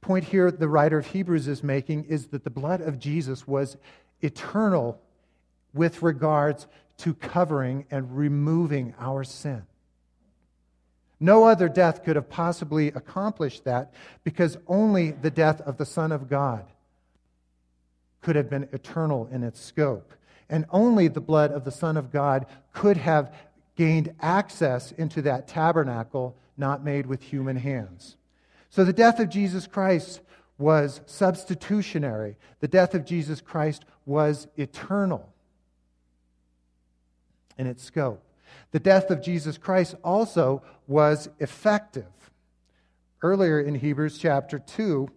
Point 0.00 0.24
here 0.24 0.50
the 0.50 0.68
writer 0.68 0.98
of 0.98 1.06
Hebrews 1.06 1.46
is 1.46 1.62
making 1.62 2.04
is 2.04 2.26
that 2.28 2.44
the 2.44 2.50
blood 2.50 2.80
of 2.80 2.98
Jesus 2.98 3.46
was 3.46 3.76
eternal 4.20 5.00
with 5.74 6.02
regards 6.02 6.66
to 6.98 7.14
covering 7.14 7.86
and 7.90 8.16
removing 8.16 8.94
our 8.98 9.24
sin. 9.24 9.62
No 11.18 11.44
other 11.44 11.68
death 11.68 12.04
could 12.04 12.16
have 12.16 12.28
possibly 12.28 12.88
accomplished 12.88 13.64
that 13.64 13.92
because 14.24 14.58
only 14.66 15.12
the 15.12 15.30
death 15.30 15.60
of 15.60 15.76
the 15.76 15.86
Son 15.86 16.10
of 16.12 16.28
God 16.28 16.64
could 18.20 18.36
have 18.36 18.50
been 18.50 18.68
eternal 18.72 19.28
in 19.30 19.42
its 19.42 19.60
scope. 19.60 20.14
And 20.48 20.66
only 20.70 21.08
the 21.08 21.20
blood 21.20 21.52
of 21.52 21.64
the 21.64 21.70
Son 21.70 21.96
of 21.96 22.12
God 22.12 22.46
could 22.72 22.96
have 22.96 23.34
gained 23.76 24.14
access 24.20 24.92
into 24.92 25.22
that 25.22 25.48
tabernacle 25.48 26.36
not 26.56 26.84
made 26.84 27.06
with 27.06 27.22
human 27.22 27.56
hands. 27.56 28.16
So 28.68 28.84
the 28.84 28.92
death 28.92 29.18
of 29.18 29.28
Jesus 29.28 29.66
Christ 29.66 30.20
was 30.58 31.00
substitutionary, 31.06 32.36
the 32.60 32.68
death 32.68 32.94
of 32.94 33.04
Jesus 33.04 33.40
Christ 33.40 33.84
was 34.06 34.46
eternal 34.56 35.31
in 37.62 37.68
its 37.68 37.84
scope. 37.84 38.20
The 38.72 38.80
death 38.80 39.10
of 39.10 39.22
Jesus 39.22 39.56
Christ 39.56 39.94
also 40.02 40.62
was 40.88 41.28
effective. 41.38 42.04
Earlier 43.22 43.60
in 43.60 43.76
Hebrews 43.76 44.18
chapter 44.18 44.58
2, 44.58 45.08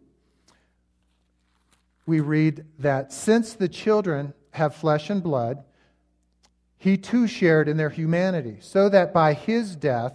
we 2.06 2.20
read 2.20 2.64
that 2.78 3.12
since 3.12 3.54
the 3.54 3.68
children 3.68 4.36
have 4.52 4.76
flesh 4.76 5.10
and 5.10 5.24
blood, 5.24 5.64
he 6.78 6.98
too 6.98 7.26
shared 7.26 7.68
in 7.68 7.78
their 7.78 7.90
humanity, 7.90 8.58
so 8.62 8.90
that 8.90 9.12
by 9.12 9.34
his 9.34 9.76
death 9.76 10.14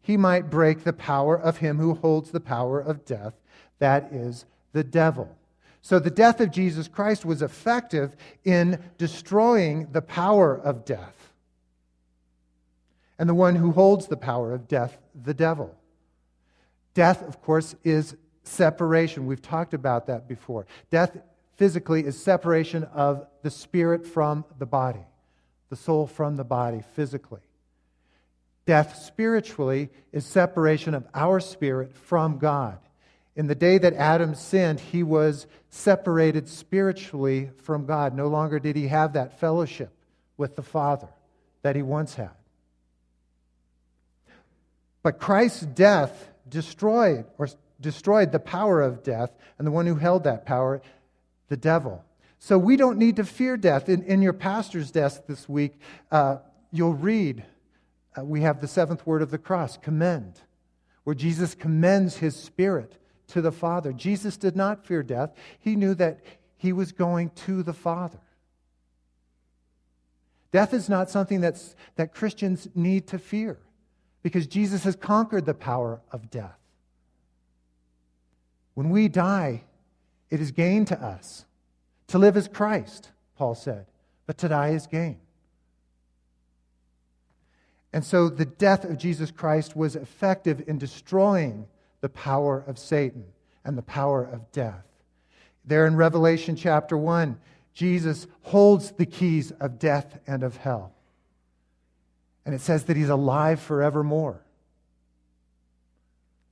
he 0.00 0.16
might 0.16 0.48
break 0.48 0.84
the 0.84 0.92
power 0.92 1.36
of 1.36 1.56
him 1.56 1.78
who 1.78 1.94
holds 1.94 2.30
the 2.30 2.38
power 2.38 2.78
of 2.78 3.04
death, 3.04 3.34
that 3.80 4.12
is, 4.12 4.44
the 4.72 4.84
devil. 4.84 5.36
So 5.82 5.98
the 5.98 6.08
death 6.08 6.40
of 6.40 6.52
Jesus 6.52 6.86
Christ 6.86 7.24
was 7.24 7.42
effective 7.42 8.14
in 8.44 8.80
destroying 8.96 9.88
the 9.90 10.02
power 10.02 10.56
of 10.56 10.84
death 10.84 11.17
and 13.18 13.28
the 13.28 13.34
one 13.34 13.56
who 13.56 13.72
holds 13.72 14.06
the 14.06 14.16
power 14.16 14.52
of 14.52 14.68
death, 14.68 14.96
the 15.14 15.34
devil. 15.34 15.74
Death, 16.94 17.22
of 17.22 17.42
course, 17.42 17.74
is 17.84 18.16
separation. 18.44 19.26
We've 19.26 19.42
talked 19.42 19.74
about 19.74 20.06
that 20.06 20.28
before. 20.28 20.66
Death 20.90 21.16
physically 21.56 22.04
is 22.04 22.20
separation 22.20 22.84
of 22.84 23.26
the 23.42 23.50
spirit 23.50 24.06
from 24.06 24.44
the 24.58 24.66
body, 24.66 25.04
the 25.70 25.76
soul 25.76 26.06
from 26.06 26.36
the 26.36 26.44
body 26.44 26.82
physically. 26.94 27.40
Death 28.64 29.02
spiritually 29.02 29.88
is 30.12 30.26
separation 30.26 30.94
of 30.94 31.06
our 31.14 31.40
spirit 31.40 31.96
from 31.96 32.38
God. 32.38 32.78
In 33.34 33.46
the 33.46 33.54
day 33.54 33.78
that 33.78 33.94
Adam 33.94 34.34
sinned, 34.34 34.80
he 34.80 35.02
was 35.02 35.46
separated 35.70 36.48
spiritually 36.48 37.50
from 37.62 37.86
God. 37.86 38.14
No 38.14 38.28
longer 38.28 38.58
did 38.58 38.76
he 38.76 38.88
have 38.88 39.12
that 39.14 39.38
fellowship 39.40 39.92
with 40.36 40.56
the 40.56 40.62
Father 40.62 41.08
that 41.62 41.76
he 41.76 41.82
once 41.82 42.14
had. 42.14 42.30
But 45.02 45.18
Christ's 45.18 45.62
death 45.62 46.28
destroyed 46.48 47.24
or 47.38 47.48
destroyed 47.80 48.32
the 48.32 48.40
power 48.40 48.80
of 48.80 49.02
death 49.02 49.30
and 49.58 49.66
the 49.66 49.70
one 49.70 49.86
who 49.86 49.94
held 49.94 50.24
that 50.24 50.44
power, 50.44 50.82
the 51.48 51.56
devil. 51.56 52.04
So 52.38 52.58
we 52.58 52.76
don't 52.76 52.98
need 52.98 53.16
to 53.16 53.24
fear 53.24 53.56
death. 53.56 53.88
In, 53.88 54.02
in 54.04 54.22
your 54.22 54.32
pastor's 54.32 54.90
desk 54.90 55.22
this 55.26 55.48
week, 55.48 55.74
uh, 56.10 56.38
you'll 56.70 56.94
read 56.94 57.44
uh, 58.16 58.24
we 58.24 58.40
have 58.40 58.60
the 58.60 58.68
seventh 58.68 59.06
word 59.06 59.22
of 59.22 59.30
the 59.30 59.38
cross, 59.38 59.76
commend, 59.76 60.40
where 61.04 61.14
Jesus 61.14 61.54
commends 61.54 62.16
his 62.16 62.36
spirit 62.36 62.98
to 63.28 63.40
the 63.40 63.52
Father. 63.52 63.92
Jesus 63.92 64.36
did 64.36 64.56
not 64.56 64.86
fear 64.86 65.02
death, 65.02 65.32
he 65.58 65.76
knew 65.76 65.94
that 65.94 66.20
he 66.56 66.72
was 66.72 66.92
going 66.92 67.30
to 67.30 67.62
the 67.62 67.72
Father. 67.72 68.18
Death 70.50 70.72
is 70.72 70.88
not 70.88 71.10
something 71.10 71.40
that's, 71.40 71.76
that 71.96 72.14
Christians 72.14 72.68
need 72.74 73.06
to 73.08 73.18
fear 73.18 73.58
because 74.28 74.46
Jesus 74.46 74.84
has 74.84 74.94
conquered 74.94 75.46
the 75.46 75.54
power 75.54 76.02
of 76.12 76.28
death. 76.28 76.58
When 78.74 78.90
we 78.90 79.08
die, 79.08 79.62
it 80.28 80.38
is 80.38 80.50
gain 80.50 80.84
to 80.84 81.02
us. 81.02 81.46
To 82.08 82.18
live 82.18 82.36
is 82.36 82.46
Christ, 82.46 83.10
Paul 83.38 83.54
said, 83.54 83.86
but 84.26 84.36
to 84.38 84.48
die 84.48 84.68
is 84.68 84.86
gain. 84.86 85.18
And 87.94 88.04
so 88.04 88.28
the 88.28 88.44
death 88.44 88.84
of 88.84 88.98
Jesus 88.98 89.30
Christ 89.30 89.74
was 89.74 89.96
effective 89.96 90.62
in 90.68 90.76
destroying 90.76 91.66
the 92.02 92.10
power 92.10 92.62
of 92.66 92.78
Satan 92.78 93.24
and 93.64 93.78
the 93.78 93.82
power 93.82 94.22
of 94.22 94.52
death. 94.52 94.84
There 95.64 95.86
in 95.86 95.96
Revelation 95.96 96.54
chapter 96.54 96.98
1, 96.98 97.38
Jesus 97.72 98.26
holds 98.42 98.90
the 98.90 99.06
keys 99.06 99.52
of 99.52 99.78
death 99.78 100.18
and 100.26 100.42
of 100.42 100.58
hell. 100.58 100.92
And 102.48 102.54
it 102.54 102.62
says 102.62 102.84
that 102.84 102.96
he's 102.96 103.10
alive 103.10 103.60
forevermore. 103.60 104.40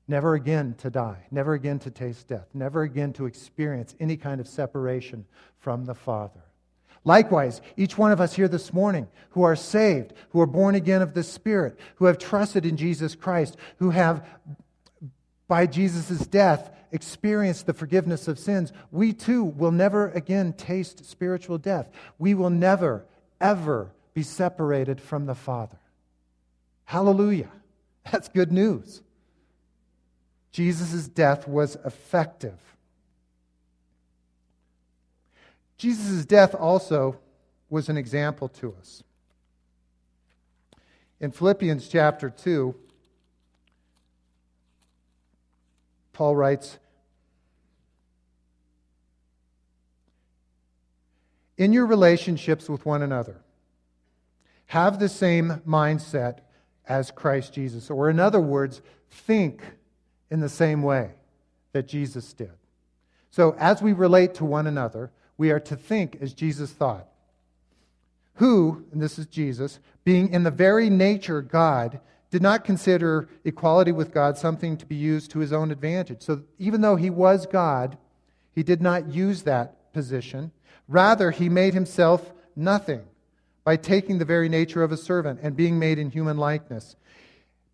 Never 0.06 0.34
again 0.34 0.74
to 0.80 0.90
die, 0.90 1.24
never 1.30 1.54
again 1.54 1.78
to 1.78 1.90
taste 1.90 2.28
death, 2.28 2.48
never 2.52 2.82
again 2.82 3.14
to 3.14 3.24
experience 3.24 3.94
any 3.98 4.18
kind 4.18 4.38
of 4.38 4.46
separation 4.46 5.24
from 5.58 5.86
the 5.86 5.94
Father. 5.94 6.42
Likewise, 7.04 7.62
each 7.78 7.96
one 7.96 8.12
of 8.12 8.20
us 8.20 8.34
here 8.34 8.46
this 8.46 8.74
morning 8.74 9.08
who 9.30 9.42
are 9.42 9.56
saved, 9.56 10.12
who 10.32 10.40
are 10.42 10.46
born 10.46 10.74
again 10.74 11.00
of 11.00 11.14
the 11.14 11.22
Spirit, 11.22 11.80
who 11.94 12.04
have 12.04 12.18
trusted 12.18 12.66
in 12.66 12.76
Jesus 12.76 13.14
Christ, 13.14 13.56
who 13.78 13.88
have, 13.88 14.22
by 15.48 15.64
Jesus' 15.64 16.26
death, 16.26 16.70
experienced 16.92 17.64
the 17.64 17.72
forgiveness 17.72 18.28
of 18.28 18.38
sins, 18.38 18.70
we 18.90 19.14
too 19.14 19.42
will 19.42 19.72
never 19.72 20.10
again 20.10 20.52
taste 20.52 21.06
spiritual 21.06 21.56
death. 21.56 21.88
We 22.18 22.34
will 22.34 22.50
never, 22.50 23.06
ever 23.40 23.92
be 24.12 24.22
separated 24.22 25.00
from 25.00 25.24
the 25.24 25.34
Father. 25.34 25.78
Hallelujah. 26.86 27.50
That's 28.10 28.28
good 28.28 28.52
news. 28.52 29.02
Jesus' 30.52 31.08
death 31.08 31.46
was 31.46 31.76
effective. 31.84 32.58
Jesus' 35.76 36.24
death 36.24 36.54
also 36.54 37.18
was 37.68 37.88
an 37.88 37.96
example 37.96 38.48
to 38.48 38.74
us. 38.78 39.02
In 41.20 41.32
Philippians 41.32 41.88
chapter 41.88 42.30
2, 42.30 42.74
Paul 46.12 46.36
writes, 46.36 46.78
in 51.58 51.72
your 51.72 51.86
relationships 51.86 52.68
with 52.68 52.86
one 52.86 53.02
another, 53.02 53.36
have 54.66 54.98
the 54.98 55.08
same 55.08 55.62
mindset 55.66 56.38
as 56.88 57.10
Christ 57.10 57.52
Jesus. 57.52 57.90
Or, 57.90 58.10
in 58.10 58.20
other 58.20 58.40
words, 58.40 58.80
think 59.10 59.62
in 60.30 60.40
the 60.40 60.48
same 60.48 60.82
way 60.82 61.10
that 61.72 61.88
Jesus 61.88 62.32
did. 62.32 62.52
So, 63.30 63.54
as 63.58 63.82
we 63.82 63.92
relate 63.92 64.34
to 64.34 64.44
one 64.44 64.66
another, 64.66 65.10
we 65.36 65.50
are 65.50 65.60
to 65.60 65.76
think 65.76 66.18
as 66.20 66.32
Jesus 66.32 66.72
thought. 66.72 67.06
Who, 68.34 68.84
and 68.92 69.00
this 69.00 69.18
is 69.18 69.26
Jesus, 69.26 69.78
being 70.04 70.32
in 70.32 70.42
the 70.42 70.50
very 70.50 70.90
nature 70.90 71.42
God, 71.42 72.00
did 72.30 72.42
not 72.42 72.64
consider 72.64 73.28
equality 73.44 73.92
with 73.92 74.12
God 74.12 74.36
something 74.36 74.76
to 74.76 74.86
be 74.86 74.96
used 74.96 75.30
to 75.30 75.38
his 75.38 75.52
own 75.52 75.70
advantage. 75.70 76.22
So, 76.22 76.42
even 76.58 76.80
though 76.80 76.96
he 76.96 77.10
was 77.10 77.46
God, 77.46 77.98
he 78.52 78.62
did 78.62 78.80
not 78.80 79.08
use 79.08 79.42
that 79.42 79.92
position. 79.92 80.52
Rather, 80.88 81.30
he 81.30 81.48
made 81.48 81.74
himself 81.74 82.32
nothing 82.54 83.02
by 83.66 83.76
taking 83.76 84.18
the 84.18 84.24
very 84.24 84.48
nature 84.48 84.84
of 84.84 84.92
a 84.92 84.96
servant 84.96 85.40
and 85.42 85.56
being 85.56 85.76
made 85.76 85.98
in 85.98 86.08
human 86.08 86.38
likeness. 86.38 86.94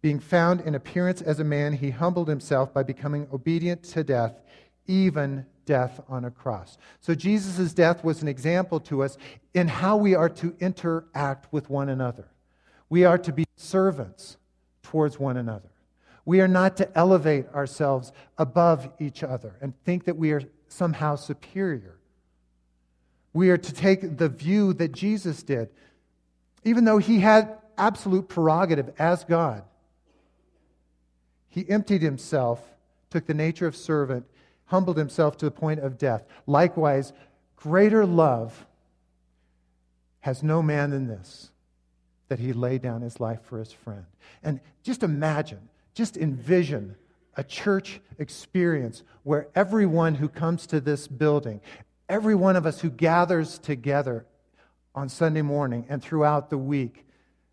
Being 0.00 0.20
found 0.20 0.62
in 0.62 0.74
appearance 0.74 1.20
as 1.20 1.38
a 1.38 1.44
man, 1.44 1.74
he 1.74 1.90
humbled 1.90 2.28
himself 2.28 2.72
by 2.72 2.82
becoming 2.82 3.28
obedient 3.30 3.82
to 3.84 4.02
death, 4.02 4.40
even 4.86 5.44
death 5.66 6.00
on 6.08 6.24
a 6.24 6.30
cross. 6.30 6.78
So 7.02 7.14
Jesus' 7.14 7.74
death 7.74 8.02
was 8.02 8.22
an 8.22 8.28
example 8.28 8.80
to 8.80 9.02
us 9.02 9.18
in 9.52 9.68
how 9.68 9.98
we 9.98 10.14
are 10.14 10.30
to 10.30 10.56
interact 10.60 11.52
with 11.52 11.68
one 11.68 11.90
another. 11.90 12.26
We 12.88 13.04
are 13.04 13.18
to 13.18 13.30
be 13.30 13.44
servants 13.56 14.38
towards 14.82 15.20
one 15.20 15.36
another. 15.36 15.68
We 16.24 16.40
are 16.40 16.48
not 16.48 16.78
to 16.78 16.98
elevate 16.98 17.48
ourselves 17.48 18.12
above 18.38 18.88
each 18.98 19.22
other 19.22 19.56
and 19.60 19.74
think 19.84 20.04
that 20.04 20.16
we 20.16 20.32
are 20.32 20.42
somehow 20.68 21.16
superior. 21.16 21.98
We 23.32 23.50
are 23.50 23.58
to 23.58 23.72
take 23.72 24.18
the 24.18 24.28
view 24.28 24.72
that 24.74 24.92
Jesus 24.92 25.42
did. 25.42 25.70
Even 26.64 26.84
though 26.84 26.98
he 26.98 27.20
had 27.20 27.58
absolute 27.76 28.28
prerogative 28.28 28.92
as 28.98 29.24
God, 29.24 29.64
he 31.48 31.68
emptied 31.68 32.02
himself, 32.02 32.62
took 33.10 33.26
the 33.26 33.34
nature 33.34 33.66
of 33.66 33.76
servant, 33.76 34.26
humbled 34.66 34.96
himself 34.96 35.36
to 35.38 35.44
the 35.44 35.50
point 35.50 35.80
of 35.80 35.98
death. 35.98 36.24
Likewise, 36.46 37.12
greater 37.56 38.06
love 38.06 38.66
has 40.20 40.42
no 40.42 40.62
man 40.62 40.90
than 40.90 41.08
this, 41.08 41.50
that 42.28 42.38
he 42.38 42.52
laid 42.52 42.80
down 42.80 43.02
his 43.02 43.20
life 43.20 43.40
for 43.42 43.58
his 43.58 43.72
friend. 43.72 44.04
And 44.42 44.60
just 44.82 45.02
imagine, 45.02 45.68
just 45.94 46.16
envision 46.16 46.96
a 47.36 47.44
church 47.44 48.00
experience 48.18 49.02
where 49.24 49.48
everyone 49.54 50.14
who 50.14 50.28
comes 50.28 50.66
to 50.68 50.80
this 50.80 51.08
building, 51.08 51.60
every 52.08 52.34
one 52.34 52.56
of 52.56 52.66
us 52.66 52.80
who 52.80 52.90
gathers 52.90 53.58
together 53.58 54.26
on 54.94 55.08
Sunday 55.08 55.42
morning 55.42 55.86
and 55.88 56.02
throughout 56.02 56.50
the 56.50 56.58
week, 56.58 57.06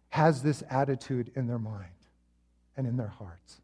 has 0.09 0.41
this 0.41 0.63
attitude 0.69 1.31
in 1.35 1.47
their 1.47 1.59
mind 1.59 1.85
and 2.75 2.87
in 2.87 2.97
their 2.97 3.07
hearts. 3.07 3.61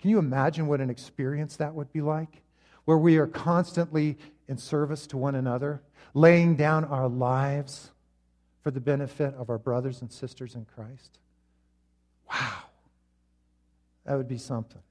Can 0.00 0.10
you 0.10 0.18
imagine 0.18 0.66
what 0.66 0.80
an 0.80 0.90
experience 0.90 1.56
that 1.56 1.74
would 1.74 1.92
be 1.92 2.00
like? 2.00 2.42
where 2.84 2.98
we 2.98 3.16
are 3.16 3.26
constantly 3.26 4.18
in 4.48 4.58
service 4.58 5.06
to 5.08 5.16
one 5.16 5.34
another, 5.34 5.82
laying 6.12 6.56
down 6.56 6.84
our 6.84 7.08
lives 7.08 7.90
for 8.62 8.70
the 8.70 8.80
benefit 8.80 9.34
of 9.34 9.50
our 9.50 9.58
brothers 9.58 10.00
and 10.02 10.12
sisters 10.12 10.54
in 10.54 10.64
Christ? 10.64 11.18
Wow. 12.30 12.62
That 14.04 14.16
would 14.16 14.28
be 14.28 14.38
something. 14.38 14.82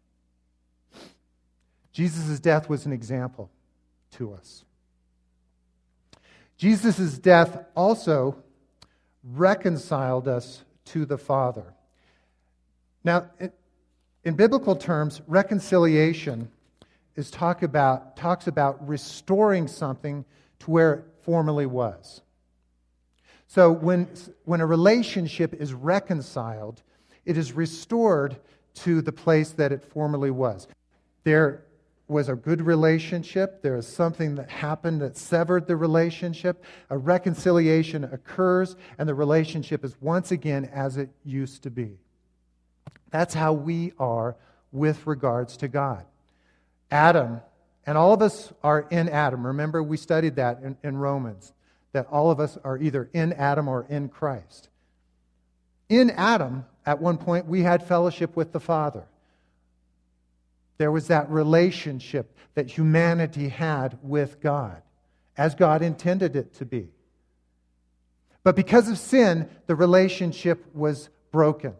Jesus' 1.91 2.39
death 2.39 2.67
was 2.67 2.85
an 2.87 2.91
example 2.91 3.51
to 4.11 4.33
us. 4.33 4.65
Jesus' 6.57 7.17
death 7.17 7.65
also 7.75 8.37
reconciled 9.23 10.27
us 10.27 10.63
to 10.85 11.05
the 11.05 11.17
Father. 11.17 11.73
Now, 13.03 13.29
in 14.23 14.35
biblical 14.35 14.75
terms, 14.75 15.21
reconciliation 15.27 16.49
is 17.15 17.29
talk 17.29 17.63
about, 17.63 18.15
talks 18.15 18.47
about 18.47 18.87
restoring 18.87 19.67
something 19.67 20.25
to 20.59 20.71
where 20.71 20.93
it 20.93 21.05
formerly 21.23 21.65
was. 21.65 22.21
So 23.47 23.71
when, 23.71 24.07
when 24.45 24.61
a 24.61 24.65
relationship 24.65 25.53
is 25.53 25.73
reconciled, 25.73 26.81
it 27.25 27.37
is 27.37 27.53
restored 27.53 28.37
to 28.75 29.01
the 29.01 29.11
place 29.11 29.51
that 29.51 29.71
it 29.71 29.83
formerly 29.83 30.31
was. 30.31 30.67
There 31.23 31.65
was 32.07 32.29
a 32.29 32.35
good 32.35 32.61
relationship. 32.61 33.61
There 33.61 33.75
is 33.75 33.87
something 33.87 34.35
that 34.35 34.49
happened 34.49 35.01
that 35.01 35.17
severed 35.17 35.67
the 35.67 35.75
relationship. 35.75 36.63
A 36.89 36.97
reconciliation 36.97 38.03
occurs, 38.03 38.75
and 38.97 39.07
the 39.07 39.15
relationship 39.15 39.85
is 39.85 39.95
once 40.01 40.31
again 40.31 40.69
as 40.73 40.97
it 40.97 41.09
used 41.23 41.63
to 41.63 41.71
be. 41.71 41.97
That's 43.09 43.33
how 43.33 43.53
we 43.53 43.93
are 43.99 44.35
with 44.71 45.05
regards 45.07 45.57
to 45.57 45.67
God. 45.67 46.05
Adam, 46.91 47.41
and 47.85 47.97
all 47.97 48.13
of 48.13 48.21
us 48.21 48.51
are 48.63 48.87
in 48.89 49.07
Adam. 49.09 49.47
Remember, 49.47 49.81
we 49.81 49.97
studied 49.97 50.35
that 50.35 50.61
in, 50.61 50.77
in 50.83 50.97
Romans, 50.97 51.53
that 51.93 52.07
all 52.07 52.31
of 52.31 52.39
us 52.39 52.57
are 52.63 52.77
either 52.77 53.09
in 53.13 53.33
Adam 53.33 53.67
or 53.67 53.85
in 53.89 54.09
Christ. 54.09 54.69
In 55.89 56.09
Adam, 56.11 56.65
at 56.85 57.01
one 57.01 57.17
point, 57.17 57.45
we 57.45 57.61
had 57.61 57.87
fellowship 57.87 58.35
with 58.35 58.51
the 58.51 58.59
Father. 58.59 59.05
There 60.77 60.91
was 60.91 61.07
that 61.07 61.29
relationship 61.29 62.35
that 62.55 62.69
humanity 62.69 63.49
had 63.49 63.97
with 64.01 64.41
God, 64.41 64.81
as 65.37 65.55
God 65.55 65.81
intended 65.81 66.35
it 66.35 66.53
to 66.55 66.65
be. 66.65 66.89
But 68.43 68.55
because 68.55 68.89
of 68.89 68.97
sin, 68.97 69.49
the 69.67 69.75
relationship 69.75 70.65
was 70.73 71.09
broken. 71.31 71.73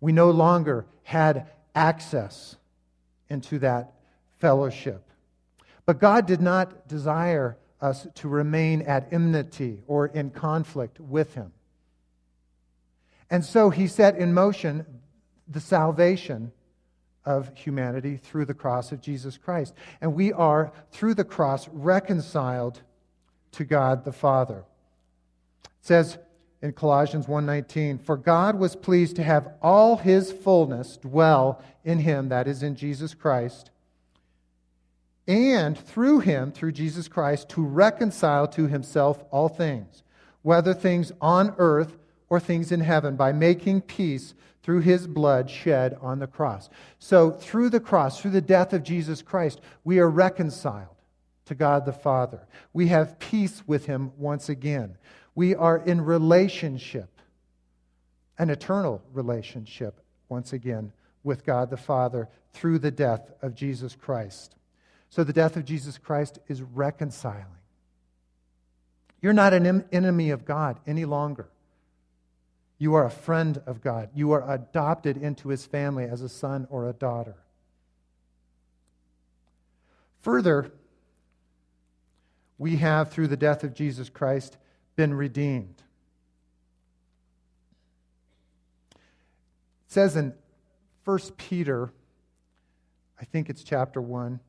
We 0.00 0.12
no 0.12 0.30
longer 0.30 0.86
had 1.02 1.48
access 1.74 2.56
into 3.28 3.58
that 3.60 3.92
fellowship. 4.38 5.04
But 5.86 6.00
God 6.00 6.26
did 6.26 6.40
not 6.40 6.88
desire 6.88 7.56
us 7.80 8.06
to 8.14 8.28
remain 8.28 8.82
at 8.82 9.12
enmity 9.12 9.82
or 9.86 10.06
in 10.06 10.30
conflict 10.30 11.00
with 11.00 11.34
Him. 11.34 11.52
And 13.30 13.44
so 13.44 13.70
He 13.70 13.86
set 13.86 14.16
in 14.16 14.34
motion 14.34 14.99
the 15.50 15.60
salvation 15.60 16.52
of 17.24 17.50
humanity 17.54 18.16
through 18.16 18.46
the 18.46 18.54
cross 18.54 18.92
of 18.92 19.00
Jesus 19.00 19.36
Christ. 19.36 19.74
And 20.00 20.14
we 20.14 20.32
are, 20.32 20.72
through 20.90 21.14
the 21.14 21.24
cross, 21.24 21.68
reconciled 21.68 22.80
to 23.52 23.64
God 23.64 24.04
the 24.04 24.12
Father. 24.12 24.64
It 25.64 25.70
says, 25.82 26.18
in 26.62 26.72
Colossians 26.72 27.26
1:19, 27.26 27.98
"For 27.98 28.16
God 28.16 28.58
was 28.58 28.76
pleased 28.76 29.16
to 29.16 29.22
have 29.22 29.54
all 29.62 29.96
his 29.96 30.30
fullness 30.30 30.98
dwell 30.98 31.60
in 31.84 32.00
him, 32.00 32.28
that 32.28 32.46
is 32.46 32.62
in 32.62 32.76
Jesus 32.76 33.14
Christ, 33.14 33.70
and 35.26 35.78
through 35.78 36.20
him, 36.20 36.52
through 36.52 36.72
Jesus 36.72 37.08
Christ, 37.08 37.48
to 37.50 37.64
reconcile 37.64 38.46
to 38.48 38.66
himself 38.66 39.24
all 39.30 39.48
things, 39.48 40.02
whether 40.42 40.74
things 40.74 41.12
on 41.20 41.54
earth 41.56 41.96
or 42.30 42.40
things 42.40 42.72
in 42.72 42.80
heaven, 42.80 43.16
by 43.16 43.32
making 43.32 43.82
peace 43.82 44.32
through 44.62 44.80
his 44.80 45.06
blood 45.06 45.50
shed 45.50 45.98
on 46.00 46.18
the 46.18 46.26
cross." 46.26 46.70
So, 46.98 47.32
through 47.32 47.68
the 47.68 47.80
cross, 47.80 48.18
through 48.20 48.30
the 48.30 48.40
death 48.40 48.72
of 48.72 48.82
Jesus 48.82 49.20
Christ, 49.20 49.60
we 49.84 49.98
are 49.98 50.08
reconciled 50.08 50.96
to 51.44 51.54
God 51.54 51.84
the 51.84 51.92
Father. 51.92 52.46
We 52.72 52.88
have 52.88 53.18
peace 53.18 53.66
with 53.66 53.86
him 53.86 54.12
once 54.16 54.48
again. 54.48 54.96
We 55.34 55.54
are 55.54 55.76
in 55.76 56.00
relationship, 56.02 57.20
an 58.38 58.50
eternal 58.50 59.02
relationship, 59.12 60.00
once 60.28 60.52
again, 60.52 60.92
with 61.24 61.44
God 61.44 61.70
the 61.70 61.76
Father 61.76 62.28
through 62.52 62.78
the 62.78 62.90
death 62.90 63.32
of 63.42 63.54
Jesus 63.54 63.96
Christ. 63.96 64.54
So 65.08 65.24
the 65.24 65.32
death 65.32 65.56
of 65.56 65.64
Jesus 65.64 65.98
Christ 65.98 66.38
is 66.46 66.62
reconciling. 66.62 67.56
You're 69.20 69.32
not 69.32 69.52
an 69.52 69.84
enemy 69.90 70.30
of 70.30 70.44
God 70.44 70.78
any 70.86 71.04
longer. 71.04 71.48
You 72.80 72.94
are 72.94 73.04
a 73.04 73.10
friend 73.10 73.60
of 73.66 73.82
God. 73.82 74.08
You 74.14 74.32
are 74.32 74.50
adopted 74.50 75.18
into 75.18 75.50
his 75.50 75.66
family 75.66 76.04
as 76.04 76.22
a 76.22 76.30
son 76.30 76.66
or 76.70 76.88
a 76.88 76.94
daughter. 76.94 77.36
Further, 80.22 80.72
we 82.56 82.76
have, 82.76 83.10
through 83.12 83.28
the 83.28 83.36
death 83.36 83.64
of 83.64 83.74
Jesus 83.74 84.08
Christ, 84.08 84.56
been 84.96 85.12
redeemed. 85.12 85.82
It 88.92 88.98
says 89.88 90.16
in 90.16 90.32
1 91.04 91.18
Peter, 91.36 91.92
I 93.20 93.26
think 93.26 93.50
it's 93.50 93.62
chapter 93.62 94.00
1, 94.00 94.40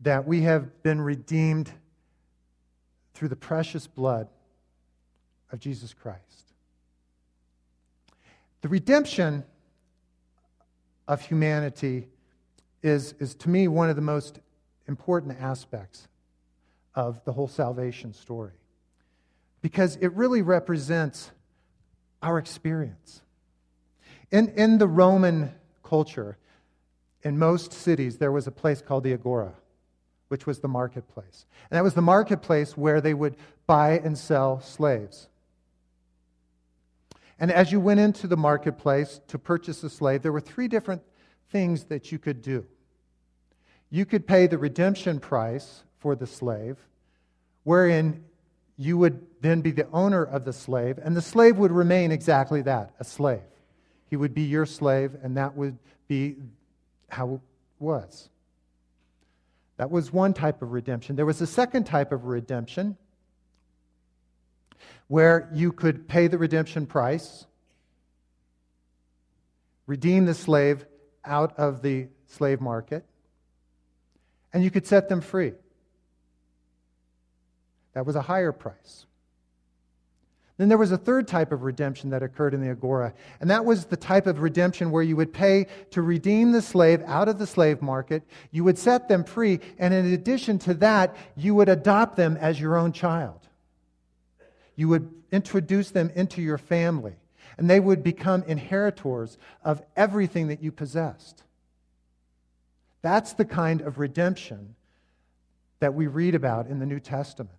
that 0.00 0.26
we 0.26 0.42
have 0.42 0.82
been 0.82 1.00
redeemed 1.00 1.72
through 3.14 3.28
the 3.28 3.36
precious 3.36 3.86
blood 3.86 4.28
of 5.50 5.58
Jesus 5.58 5.94
Christ. 5.94 6.45
The 8.66 8.70
redemption 8.70 9.44
of 11.06 11.20
humanity 11.20 12.08
is, 12.82 13.14
is 13.20 13.36
to 13.36 13.48
me, 13.48 13.68
one 13.68 13.90
of 13.90 13.94
the 13.94 14.02
most 14.02 14.40
important 14.88 15.40
aspects 15.40 16.08
of 16.92 17.24
the 17.24 17.32
whole 17.32 17.46
salvation 17.46 18.12
story 18.12 18.54
because 19.62 19.94
it 20.00 20.12
really 20.14 20.42
represents 20.42 21.30
our 22.24 22.38
experience. 22.38 23.22
In, 24.32 24.48
in 24.56 24.78
the 24.78 24.88
Roman 24.88 25.54
culture, 25.84 26.36
in 27.22 27.38
most 27.38 27.72
cities, 27.72 28.18
there 28.18 28.32
was 28.32 28.48
a 28.48 28.50
place 28.50 28.82
called 28.82 29.04
the 29.04 29.12
Agora, 29.12 29.54
which 30.26 30.44
was 30.44 30.58
the 30.58 30.66
marketplace. 30.66 31.46
And 31.70 31.76
that 31.78 31.84
was 31.84 31.94
the 31.94 32.02
marketplace 32.02 32.76
where 32.76 33.00
they 33.00 33.14
would 33.14 33.36
buy 33.68 34.00
and 34.00 34.18
sell 34.18 34.60
slaves. 34.60 35.28
And 37.38 37.52
as 37.52 37.70
you 37.70 37.80
went 37.80 38.00
into 38.00 38.26
the 38.26 38.36
marketplace 38.36 39.20
to 39.28 39.38
purchase 39.38 39.82
a 39.82 39.90
slave, 39.90 40.22
there 40.22 40.32
were 40.32 40.40
three 40.40 40.68
different 40.68 41.02
things 41.50 41.84
that 41.84 42.10
you 42.10 42.18
could 42.18 42.40
do. 42.42 42.66
You 43.90 44.06
could 44.06 44.26
pay 44.26 44.46
the 44.46 44.58
redemption 44.58 45.20
price 45.20 45.84
for 45.98 46.16
the 46.16 46.26
slave, 46.26 46.76
wherein 47.62 48.24
you 48.76 48.98
would 48.98 49.26
then 49.40 49.60
be 49.60 49.70
the 49.70 49.88
owner 49.92 50.22
of 50.22 50.44
the 50.44 50.52
slave, 50.52 50.98
and 51.02 51.16
the 51.16 51.22
slave 51.22 51.56
would 51.58 51.72
remain 51.72 52.10
exactly 52.10 52.62
that 52.62 52.94
a 52.98 53.04
slave. 53.04 53.42
He 54.08 54.16
would 54.16 54.34
be 54.34 54.42
your 54.42 54.66
slave, 54.66 55.16
and 55.22 55.36
that 55.36 55.56
would 55.56 55.78
be 56.08 56.36
how 57.08 57.34
it 57.34 57.40
was. 57.78 58.28
That 59.76 59.90
was 59.90 60.12
one 60.12 60.32
type 60.32 60.62
of 60.62 60.72
redemption. 60.72 61.16
There 61.16 61.26
was 61.26 61.40
a 61.40 61.46
second 61.46 61.84
type 61.84 62.12
of 62.12 62.24
redemption 62.24 62.96
where 65.08 65.48
you 65.52 65.72
could 65.72 66.08
pay 66.08 66.26
the 66.26 66.38
redemption 66.38 66.86
price, 66.86 67.46
redeem 69.86 70.24
the 70.24 70.34
slave 70.34 70.84
out 71.24 71.56
of 71.58 71.82
the 71.82 72.08
slave 72.26 72.60
market, 72.60 73.04
and 74.52 74.64
you 74.64 74.70
could 74.70 74.86
set 74.86 75.08
them 75.08 75.20
free. 75.20 75.52
That 77.92 78.04
was 78.04 78.16
a 78.16 78.22
higher 78.22 78.52
price. 78.52 79.06
Then 80.58 80.68
there 80.70 80.78
was 80.78 80.90
a 80.90 80.96
third 80.96 81.28
type 81.28 81.52
of 81.52 81.62
redemption 81.62 82.10
that 82.10 82.22
occurred 82.22 82.54
in 82.54 82.62
the 82.62 82.70
Agora, 82.70 83.12
and 83.40 83.50
that 83.50 83.64
was 83.64 83.84
the 83.84 83.96
type 83.96 84.26
of 84.26 84.40
redemption 84.40 84.90
where 84.90 85.02
you 85.02 85.14
would 85.16 85.32
pay 85.32 85.66
to 85.90 86.00
redeem 86.00 86.52
the 86.52 86.62
slave 86.62 87.02
out 87.06 87.28
of 87.28 87.38
the 87.38 87.46
slave 87.46 87.82
market, 87.82 88.22
you 88.50 88.64
would 88.64 88.78
set 88.78 89.08
them 89.08 89.22
free, 89.22 89.60
and 89.78 89.92
in 89.92 90.12
addition 90.14 90.58
to 90.60 90.74
that, 90.74 91.14
you 91.36 91.54
would 91.54 91.68
adopt 91.68 92.16
them 92.16 92.38
as 92.38 92.58
your 92.58 92.76
own 92.76 92.92
child. 92.92 93.46
You 94.76 94.88
would 94.88 95.12
introduce 95.32 95.90
them 95.90 96.10
into 96.14 96.40
your 96.40 96.58
family, 96.58 97.16
and 97.58 97.68
they 97.68 97.80
would 97.80 98.02
become 98.02 98.44
inheritors 98.46 99.38
of 99.64 99.82
everything 99.96 100.48
that 100.48 100.62
you 100.62 100.70
possessed. 100.70 101.42
That's 103.02 103.32
the 103.32 103.44
kind 103.44 103.80
of 103.80 103.98
redemption 103.98 104.74
that 105.80 105.94
we 105.94 106.06
read 106.06 106.34
about 106.34 106.66
in 106.66 106.78
the 106.78 106.86
New 106.86 107.00
Testament, 107.00 107.50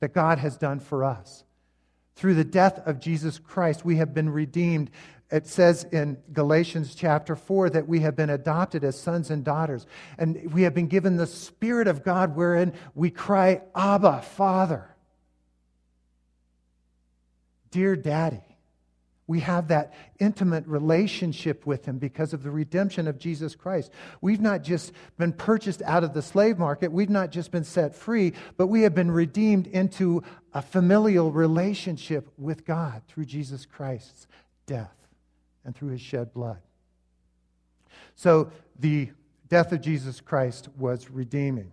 that 0.00 0.14
God 0.14 0.38
has 0.38 0.56
done 0.56 0.80
for 0.80 1.04
us. 1.04 1.44
Through 2.16 2.34
the 2.34 2.44
death 2.44 2.86
of 2.86 3.00
Jesus 3.00 3.38
Christ, 3.38 3.84
we 3.84 3.96
have 3.96 4.12
been 4.12 4.28
redeemed. 4.28 4.90
It 5.30 5.46
says 5.46 5.84
in 5.92 6.18
Galatians 6.32 6.94
chapter 6.94 7.36
4 7.36 7.70
that 7.70 7.88
we 7.88 8.00
have 8.00 8.16
been 8.16 8.30
adopted 8.30 8.84
as 8.84 9.00
sons 9.00 9.30
and 9.30 9.44
daughters, 9.44 9.86
and 10.18 10.52
we 10.52 10.62
have 10.62 10.74
been 10.74 10.88
given 10.88 11.16
the 11.16 11.26
Spirit 11.26 11.88
of 11.88 12.04
God 12.04 12.36
wherein 12.36 12.74
we 12.94 13.10
cry, 13.10 13.62
Abba, 13.74 14.22
Father. 14.22 14.89
Dear 17.70 17.96
Daddy. 17.96 18.42
We 19.30 19.40
have 19.40 19.68
that 19.68 19.94
intimate 20.18 20.66
relationship 20.66 21.64
with 21.64 21.84
Him 21.84 21.98
because 21.98 22.32
of 22.32 22.42
the 22.42 22.50
redemption 22.50 23.06
of 23.06 23.16
Jesus 23.16 23.54
Christ. 23.54 23.92
We've 24.20 24.40
not 24.40 24.64
just 24.64 24.92
been 25.18 25.32
purchased 25.32 25.82
out 25.82 26.02
of 26.02 26.14
the 26.14 26.20
slave 26.20 26.58
market, 26.58 26.90
we've 26.90 27.08
not 27.08 27.30
just 27.30 27.52
been 27.52 27.62
set 27.62 27.94
free, 27.94 28.32
but 28.56 28.66
we 28.66 28.82
have 28.82 28.92
been 28.92 29.12
redeemed 29.12 29.68
into 29.68 30.24
a 30.52 30.60
familial 30.60 31.30
relationship 31.30 32.28
with 32.36 32.64
God 32.64 33.02
through 33.06 33.26
Jesus 33.26 33.66
Christ's 33.66 34.26
death 34.66 34.96
and 35.64 35.76
through 35.76 35.90
His 35.90 36.00
shed 36.00 36.34
blood. 36.34 36.58
So 38.16 38.50
the 38.80 39.10
death 39.48 39.70
of 39.70 39.80
Jesus 39.80 40.20
Christ 40.20 40.68
was 40.76 41.08
redeeming. 41.08 41.70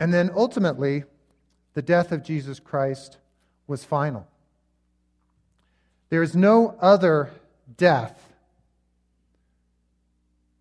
And 0.00 0.14
then 0.14 0.30
ultimately, 0.34 1.04
the 1.74 1.82
death 1.82 2.10
of 2.10 2.24
Jesus 2.24 2.58
Christ 2.58 3.18
was 3.66 3.84
final. 3.84 4.26
There 6.08 6.22
is 6.22 6.34
no 6.34 6.74
other 6.80 7.30
death 7.76 8.18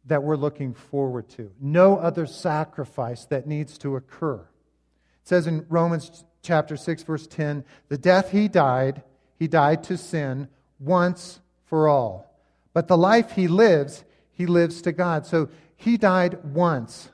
that 0.05 0.23
we're 0.23 0.35
looking 0.35 0.73
forward 0.73 1.29
to, 1.29 1.51
no 1.59 1.97
other 1.97 2.25
sacrifice 2.25 3.25
that 3.25 3.47
needs 3.47 3.77
to 3.79 3.95
occur. 3.95 4.35
It 4.35 5.27
says 5.27 5.47
in 5.47 5.65
Romans 5.69 6.23
chapter 6.41 6.75
6, 6.75 7.03
verse 7.03 7.27
10 7.27 7.63
the 7.87 7.97
death 7.97 8.31
he 8.31 8.47
died, 8.47 9.03
he 9.37 9.47
died 9.47 9.83
to 9.85 9.97
sin 9.97 10.49
once 10.79 11.39
for 11.65 11.87
all. 11.87 12.29
But 12.73 12.87
the 12.87 12.97
life 12.97 13.31
he 13.31 13.47
lives, 13.47 14.03
he 14.31 14.45
lives 14.45 14.81
to 14.83 14.91
God. 14.91 15.25
So 15.25 15.49
he 15.75 15.97
died 15.97 16.43
once 16.43 17.09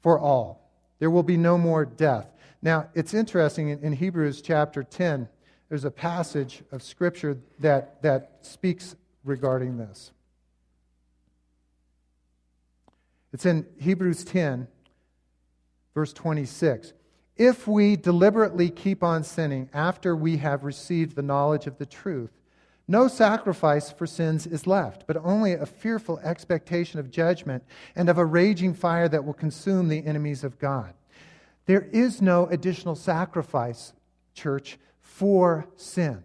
for 0.00 0.18
all. 0.18 0.67
There 0.98 1.10
will 1.10 1.22
be 1.22 1.36
no 1.36 1.58
more 1.58 1.84
death. 1.84 2.32
Now, 2.60 2.88
it's 2.94 3.14
interesting 3.14 3.68
in, 3.68 3.92
Hebrews 3.92 4.42
chapter 4.42 4.82
10, 4.82 5.28
there's 5.68 5.84
a 5.84 5.90
passage 5.90 6.62
of 6.72 6.82
Scripture 6.82 7.38
that, 7.60 8.02
that 8.02 8.38
speaks 8.42 8.96
regarding 9.24 9.76
this. 9.76 10.10
It's 13.32 13.46
in 13.46 13.66
Hebrews 13.78 14.24
10, 14.24 14.66
verse 15.94 16.12
26. 16.12 16.94
If 17.36 17.68
we 17.68 17.94
deliberately 17.94 18.70
keep 18.70 19.04
on 19.04 19.22
sinning 19.22 19.68
after 19.72 20.16
we 20.16 20.38
have 20.38 20.64
received 20.64 21.14
the 21.14 21.22
knowledge 21.22 21.66
of 21.66 21.78
the 21.78 21.86
truth, 21.86 22.37
no 22.90 23.06
sacrifice 23.06 23.92
for 23.92 24.06
sins 24.06 24.46
is 24.46 24.66
left, 24.66 25.06
but 25.06 25.18
only 25.18 25.52
a 25.52 25.66
fearful 25.66 26.18
expectation 26.20 26.98
of 26.98 27.10
judgment 27.10 27.62
and 27.94 28.08
of 28.08 28.16
a 28.16 28.24
raging 28.24 28.72
fire 28.72 29.08
that 29.08 29.26
will 29.26 29.34
consume 29.34 29.88
the 29.88 30.06
enemies 30.06 30.42
of 30.42 30.58
God. 30.58 30.94
There 31.66 31.82
is 31.92 32.22
no 32.22 32.46
additional 32.46 32.94
sacrifice, 32.94 33.92
church, 34.32 34.78
for 35.00 35.66
sin. 35.76 36.24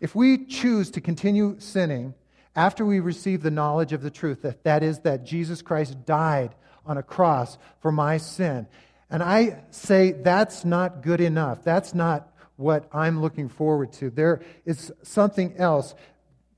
If 0.00 0.16
we 0.16 0.44
choose 0.44 0.90
to 0.90 1.00
continue 1.00 1.54
sinning 1.60 2.14
after 2.56 2.84
we 2.84 2.98
receive 2.98 3.42
the 3.42 3.50
knowledge 3.50 3.92
of 3.92 4.02
the 4.02 4.10
truth, 4.10 4.42
that, 4.42 4.64
that 4.64 4.82
is, 4.82 4.98
that 5.00 5.24
Jesus 5.24 5.62
Christ 5.62 6.04
died 6.04 6.52
on 6.84 6.98
a 6.98 7.02
cross 7.02 7.58
for 7.80 7.92
my 7.92 8.16
sin, 8.16 8.66
and 9.08 9.22
I 9.22 9.62
say 9.70 10.10
that's 10.10 10.64
not 10.64 11.02
good 11.02 11.20
enough, 11.20 11.62
that's 11.62 11.94
not 11.94 12.32
what 12.56 12.88
I'm 12.92 13.20
looking 13.20 13.48
forward 13.48 13.92
to. 13.94 14.10
There 14.10 14.40
is 14.64 14.92
something 15.02 15.54
else. 15.56 15.94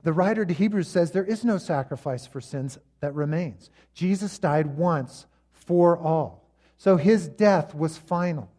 The 0.03 0.13
writer 0.13 0.45
to 0.45 0.53
Hebrews 0.53 0.87
says 0.87 1.11
there 1.11 1.25
is 1.25 1.43
no 1.43 1.57
sacrifice 1.57 2.25
for 2.25 2.41
sins 2.41 2.77
that 3.01 3.13
remains. 3.13 3.69
Jesus 3.93 4.39
died 4.39 4.77
once 4.77 5.25
for 5.51 5.97
all. 5.97 6.49
So 6.77 6.95
his 6.97 7.27
death 7.27 7.75
was 7.75 7.97
final. 7.97 8.49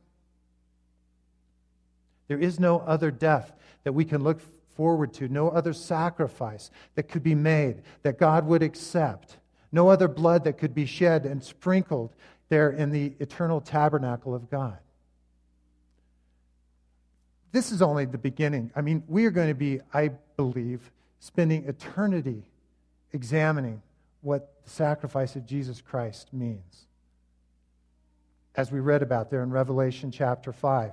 There 2.29 2.39
is 2.39 2.61
no 2.61 2.79
other 2.81 3.11
death 3.11 3.53
that 3.85 3.93
we 3.93 4.05
can 4.05 4.23
look 4.23 4.41
forward 4.77 5.13
to, 5.15 5.29
no 5.29 5.49
other 5.49 5.73
sacrifice 5.73 6.71
that 6.95 7.05
could 7.05 7.23
be 7.23 7.35
made 7.35 7.83
that 8.03 8.19
God 8.19 8.47
would 8.47 8.63
accept, 8.63 9.39
no 9.73 9.89
other 9.89 10.09
blood 10.09 10.45
that 10.45 10.59
could 10.59 10.75
be 10.75 10.87
shed 10.87 11.27
and 11.27 11.43
sprinkled 11.43 12.15
there 12.49 12.71
in 12.71 12.91
the 12.91 13.15
eternal 13.19 13.61
tabernacle 13.61 14.35
of 14.35 14.51
God. 14.51 14.79
This 17.53 17.73
is 17.73 17.83
only 17.83 18.05
the 18.05 18.19
beginning. 18.19 18.71
I 18.77 18.81
mean, 18.81 19.03
we 19.09 19.27
are 19.27 19.31
going 19.31 19.49
to 19.49 19.55
be, 19.55 19.81
I 19.93 20.11
believe, 20.37 20.91
spending 21.19 21.65
eternity 21.65 22.45
examining 23.13 23.83
what 24.21 24.63
the 24.65 24.71
sacrifice 24.71 25.35
of 25.37 25.47
Jesus 25.47 25.81
Christ 25.81 26.33
means 26.33 26.87
as 28.55 28.73
we 28.73 28.81
read 28.81 29.03
about 29.03 29.31
there 29.31 29.43
in 29.43 29.51
Revelation 29.51 30.11
chapter 30.11 30.53
5, 30.53 30.93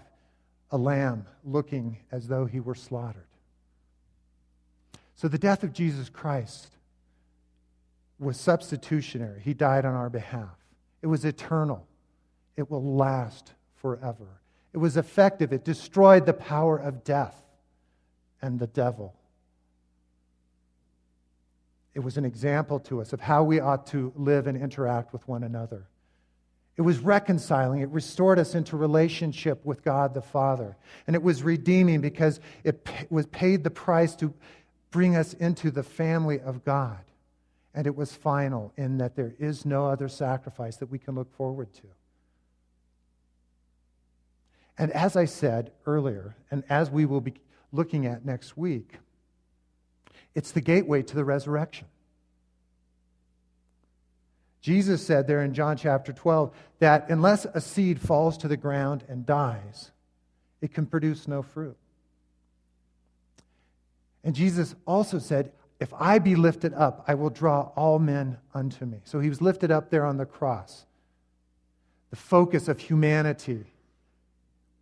a 0.72 0.78
lamb 0.78 1.26
looking 1.43 1.98
as 2.12 2.28
though 2.28 2.46
he 2.46 2.60
were 2.60 2.76
slaughtered. 2.76 3.24
So 5.15 5.28
the 5.28 5.38
death 5.38 5.63
of 5.63 5.74
Jesus 5.74 6.10
Christ 6.10 6.70
was 8.20 8.39
substitutionary. 8.39 9.41
He 9.41 9.54
died 9.54 9.86
on 9.86 9.96
our 9.96 10.10
behalf. 10.10 10.56
It 11.02 11.08
was 11.08 11.26
eternal, 11.26 11.86
it 12.56 12.70
will 12.70 12.96
last 12.96 13.54
forever. 13.76 14.41
It 14.78 14.80
was 14.80 14.96
effective, 14.96 15.54
it 15.54 15.66
destroyed 15.66 16.28
the 16.28 16.34
power 16.34 16.78
of 16.78 17.04
death 17.04 17.36
and 18.44 18.60
the 18.60 18.68
devil. 18.68 19.16
It 21.96 22.02
was 22.02 22.16
an 22.16 22.26
example 22.26 22.80
to 22.82 23.02
us 23.02 23.12
of 23.12 23.20
how 23.20 23.44
we 23.44 23.60
ought 23.60 23.88
to 23.88 24.13
live 24.16 24.46
and 24.46 24.56
interact 24.56 25.13
with 25.13 25.28
one 25.28 25.44
another. 25.44 25.88
It 26.76 26.84
was 26.84 27.00
reconciling. 27.00 27.82
It 27.82 27.90
restored 27.90 28.38
us 28.38 28.54
into 28.54 28.78
relationship 28.78 29.66
with 29.66 29.84
God 29.84 30.13
the 30.13 30.22
Father. 30.22 30.78
And 31.08 31.16
it 31.16 31.24
was 31.24 31.42
redeeming 31.42 32.00
because 32.00 32.40
it 32.63 32.88
was 33.10 33.26
paid 33.26 33.63
the 33.63 33.72
price 33.72 34.16
to 34.18 34.32
bring 34.92 35.16
us 35.16 35.34
into 35.34 35.72
the 35.72 35.82
family 35.82 36.40
of 36.40 36.63
God 36.63 37.00
and 37.74 37.88
it 37.88 37.96
was 37.96 38.13
final 38.13 38.74
in 38.78 39.00
that 39.00 39.16
there 39.16 39.34
is 39.40 39.66
no 39.66 39.88
other 39.88 40.08
sacrifice 40.08 40.78
that 40.78 40.92
we 40.92 41.00
can 41.00 41.16
look 41.16 41.34
forward 41.34 41.74
to. 41.74 41.88
And 44.78 44.92
as 44.92 45.16
I 45.16 45.26
said 45.26 45.72
earlier, 45.86 46.36
and 46.52 46.63
as 46.70 46.90
we 46.90 47.06
will 47.06 47.22
be 47.22 47.34
looking 47.72 48.06
at 48.06 48.26
next 48.26 48.58
week, 48.58 48.94
it's 50.36 50.52
the 50.52 50.62
gateway 50.62 51.02
to 51.02 51.16
the 51.16 51.26
resurrection. 51.26 51.88
Jesus 54.62 55.06
said 55.06 55.28
there 55.28 55.44
in 55.44 55.54
John 55.54 55.78
chapter 55.78 56.12
12 56.13 56.54
that 56.80 57.10
unless 57.10 57.46
a 57.46 57.62
seed 57.62 58.00
falls 58.02 58.38
to 58.40 58.48
the 58.48 58.58
ground 58.58 59.04
and 59.08 59.26
dies, 59.26 59.92
it 60.62 60.74
can 60.74 60.86
produce 60.86 61.28
no 61.28 61.42
fruit. 61.42 61.78
And 64.24 64.36
Jesus 64.36 64.76
also 64.86 65.20
said, 65.20 65.54
If 65.80 65.94
I 65.94 66.20
be 66.20 66.36
lifted 66.36 66.74
up, 66.74 67.06
I 67.08 67.13
will 67.13 67.30
draw 67.30 67.72
all 67.76 67.98
men 67.98 68.38
unto 68.54 68.86
me. 68.86 68.98
So 69.06 69.20
he 69.20 69.30
was 69.30 69.42
lifted 69.42 69.72
up 69.72 69.90
there 69.90 70.06
on 70.06 70.18
the 70.18 70.26
cross. 70.26 70.86
The 72.10 72.16
focus 72.16 72.68
of 72.68 72.80
humanity 72.80 73.66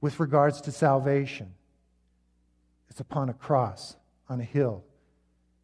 with 0.01 0.19
regards 0.19 0.61
to 0.61 0.71
salvation 0.71 1.53
It's 2.89 2.99
upon 2.99 3.29
a 3.29 3.33
cross 3.33 3.95
on 4.29 4.39
a 4.39 4.43
hill 4.43 4.83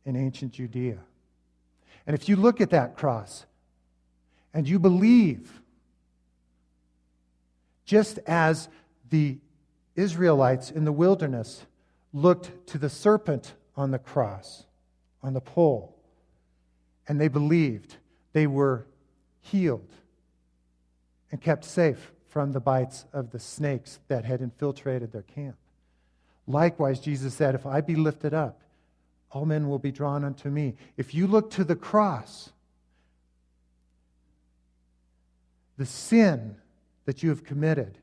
in 0.06 0.15
ancient 0.15 0.54
Judea. 0.54 0.98
And 2.06 2.15
if 2.15 2.28
you 2.28 2.36
look 2.36 2.62
at 2.62 2.72
that 2.72 2.98
cross 2.98 3.46
and 4.54 4.67
you 4.67 4.80
believe, 4.80 5.62
just 7.86 8.20
as 8.26 8.67
the 9.10 9.38
Israelites 9.96 10.72
in 10.72 10.86
the 10.86 10.91
wilderness 10.91 11.65
looked 12.13 12.67
to 12.67 12.78
the 12.78 12.89
serpent 12.89 13.54
on 13.76 13.91
the 13.91 14.00
cross, 14.00 14.65
on 15.22 15.34
the 15.34 15.41
pole, 15.41 15.96
and 17.08 17.20
they 17.20 17.28
believed 17.28 17.98
they 18.34 18.48
were 18.48 18.86
healed 19.41 19.89
and 21.32 21.41
kept 21.41 21.65
safe 21.65 22.12
from 22.32 22.54
the 22.54 22.62
bites 22.62 23.06
of 23.12 23.32
the 23.32 23.39
snakes 23.39 24.00
that 24.08 24.24
had 24.24 24.41
infiltrated 24.41 25.12
their 25.12 25.22
camp. 25.22 25.58
Likewise, 26.48 27.02
Jesus 27.02 27.34
said, 27.34 27.56
If 27.56 27.65
I 27.65 27.82
be 27.82 27.96
lifted 27.96 28.34
up, 28.34 28.62
all 29.32 29.46
men 29.46 29.67
will 29.67 29.80
be 29.80 29.91
drawn 29.91 30.24
unto 30.24 30.50
me. 30.50 30.76
If 30.96 31.13
you 31.13 31.28
look 31.28 31.52
to 31.52 31.65
the 31.65 31.76
cross, 31.76 32.52
the 35.78 35.86
sin 35.86 36.56
that 37.04 37.22
you 37.22 37.30
have 37.30 37.44
committed 37.44 37.98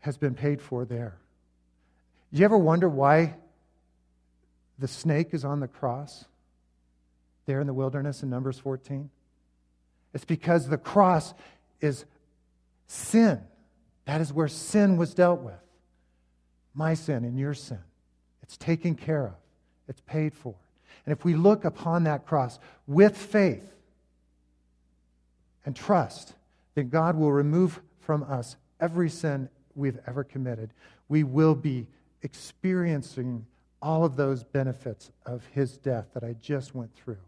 has 0.00 0.16
been 0.16 0.34
paid 0.34 0.62
for 0.62 0.84
there. 0.84 1.18
You 2.30 2.44
ever 2.44 2.56
wonder 2.56 2.88
why 2.88 3.34
the 4.78 4.88
snake 4.88 5.34
is 5.34 5.44
on 5.44 5.58
the 5.58 5.68
cross 5.68 6.26
there 7.46 7.60
in 7.60 7.66
the 7.66 7.74
wilderness 7.74 8.22
in 8.22 8.30
Numbers 8.30 8.60
14? 8.60 9.10
It's 10.14 10.24
because 10.24 10.68
the 10.68 10.78
cross 10.78 11.34
is 11.80 12.04
sin. 12.86 13.40
That 14.04 14.20
is 14.20 14.32
where 14.32 14.48
sin 14.48 14.96
was 14.96 15.14
dealt 15.14 15.40
with. 15.40 15.54
My 16.74 16.94
sin 16.94 17.24
and 17.24 17.38
your 17.38 17.54
sin. 17.54 17.78
It's 18.42 18.56
taken 18.56 18.94
care 18.94 19.26
of, 19.26 19.34
it's 19.88 20.00
paid 20.02 20.34
for. 20.34 20.54
And 21.04 21.12
if 21.12 21.24
we 21.24 21.34
look 21.34 21.64
upon 21.64 22.04
that 22.04 22.26
cross 22.26 22.58
with 22.86 23.16
faith 23.16 23.72
and 25.64 25.74
trust, 25.74 26.34
then 26.74 26.88
God 26.88 27.16
will 27.16 27.32
remove 27.32 27.80
from 28.00 28.22
us 28.24 28.56
every 28.80 29.10
sin 29.10 29.48
we've 29.74 29.98
ever 30.06 30.24
committed. 30.24 30.70
We 31.08 31.22
will 31.22 31.54
be 31.54 31.86
experiencing 32.22 33.46
all 33.82 34.04
of 34.04 34.16
those 34.16 34.42
benefits 34.42 35.10
of 35.24 35.44
his 35.52 35.76
death 35.78 36.06
that 36.14 36.24
I 36.24 36.34
just 36.34 36.74
went 36.74 36.94
through. 36.96 37.18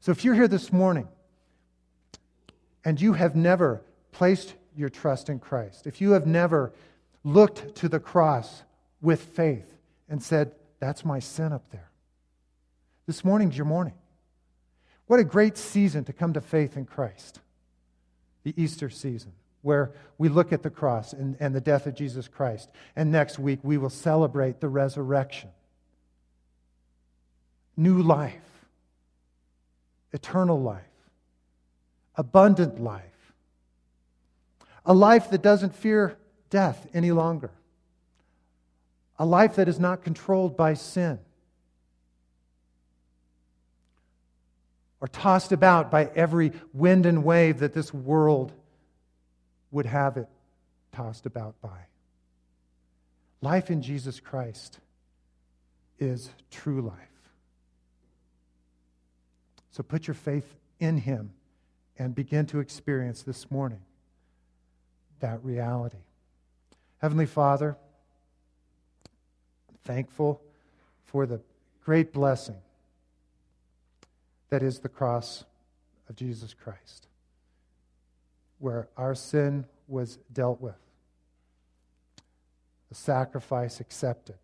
So 0.00 0.12
if 0.12 0.24
you're 0.24 0.34
here 0.34 0.48
this 0.48 0.72
morning 0.72 1.08
and 2.84 3.00
you 3.00 3.14
have 3.14 3.34
never 3.34 3.80
placed 4.14 4.54
your 4.76 4.88
trust 4.88 5.28
in 5.28 5.38
Christ, 5.38 5.86
if 5.86 6.00
you 6.00 6.12
have 6.12 6.26
never 6.26 6.72
looked 7.22 7.74
to 7.76 7.88
the 7.88 8.00
cross 8.00 8.62
with 9.02 9.22
faith 9.22 9.76
and 10.08 10.22
said, 10.22 10.52
That's 10.80 11.04
my 11.04 11.18
sin 11.18 11.52
up 11.52 11.70
there, 11.70 11.90
this 13.06 13.24
morning's 13.24 13.56
your 13.56 13.66
morning. 13.66 13.94
What 15.06 15.20
a 15.20 15.24
great 15.24 15.58
season 15.58 16.04
to 16.04 16.14
come 16.14 16.32
to 16.32 16.40
faith 16.40 16.78
in 16.78 16.86
Christ, 16.86 17.40
the 18.42 18.54
Easter 18.56 18.88
season 18.88 19.32
where 19.64 19.92
we 20.18 20.28
look 20.28 20.52
at 20.52 20.62
the 20.62 20.68
cross 20.68 21.14
and, 21.14 21.36
and 21.40 21.54
the 21.54 21.60
death 21.60 21.86
of 21.86 21.94
Jesus 21.94 22.28
Christ. 22.28 22.68
And 22.96 23.10
next 23.10 23.38
week, 23.38 23.60
we 23.62 23.78
will 23.78 23.90
celebrate 23.90 24.60
the 24.60 24.68
resurrection. 24.68 25.48
New 27.74 28.02
life, 28.02 28.66
eternal 30.12 30.60
life, 30.60 30.82
abundant 32.16 32.78
life, 32.78 33.13
a 34.84 34.94
life 34.94 35.30
that 35.30 35.42
doesn't 35.42 35.74
fear 35.74 36.16
death 36.50 36.86
any 36.92 37.12
longer, 37.12 37.50
a 39.18 39.24
life 39.24 39.56
that 39.56 39.68
is 39.68 39.80
not 39.80 40.02
controlled 40.02 40.56
by 40.56 40.74
sin. 40.74 41.18
Or 45.00 45.08
tossed 45.08 45.52
about 45.52 45.90
by 45.90 46.10
every 46.14 46.52
wind 46.72 47.04
and 47.04 47.24
wave 47.24 47.58
that 47.58 47.74
this 47.74 47.92
world 47.92 48.52
would 49.70 49.86
have 49.86 50.16
it 50.16 50.28
tossed 50.92 51.26
about 51.26 51.60
by. 51.60 51.88
Life 53.42 53.70
in 53.70 53.82
Jesus 53.82 54.20
Christ 54.20 54.78
is 55.98 56.30
true 56.50 56.80
life. 56.80 56.96
So 59.72 59.82
put 59.82 60.06
your 60.06 60.14
faith 60.14 60.54
in 60.80 60.96
Him 60.98 61.32
and 61.98 62.14
begin 62.14 62.46
to 62.46 62.60
experience 62.60 63.22
this 63.22 63.50
morning 63.50 63.80
that 65.24 65.42
reality. 65.42 65.96
Heavenly 66.98 67.24
Father, 67.24 67.78
I'm 69.70 69.78
thankful 69.82 70.42
for 71.06 71.24
the 71.24 71.40
great 71.82 72.12
blessing 72.12 72.58
that 74.50 74.62
is 74.62 74.80
the 74.80 74.90
cross 74.90 75.46
of 76.10 76.16
Jesus 76.16 76.52
Christ 76.52 77.06
where 78.58 78.86
our 78.98 79.14
sin 79.14 79.64
was 79.88 80.18
dealt 80.30 80.60
with, 80.60 80.76
a 82.90 82.94
sacrifice 82.94 83.80
accepted, 83.80 84.36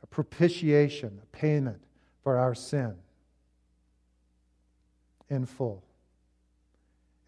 a 0.00 0.06
propitiation, 0.06 1.20
a 1.20 1.36
payment 1.36 1.82
for 2.22 2.38
our 2.38 2.54
sin 2.54 2.94
in 5.28 5.44
full. 5.44 5.82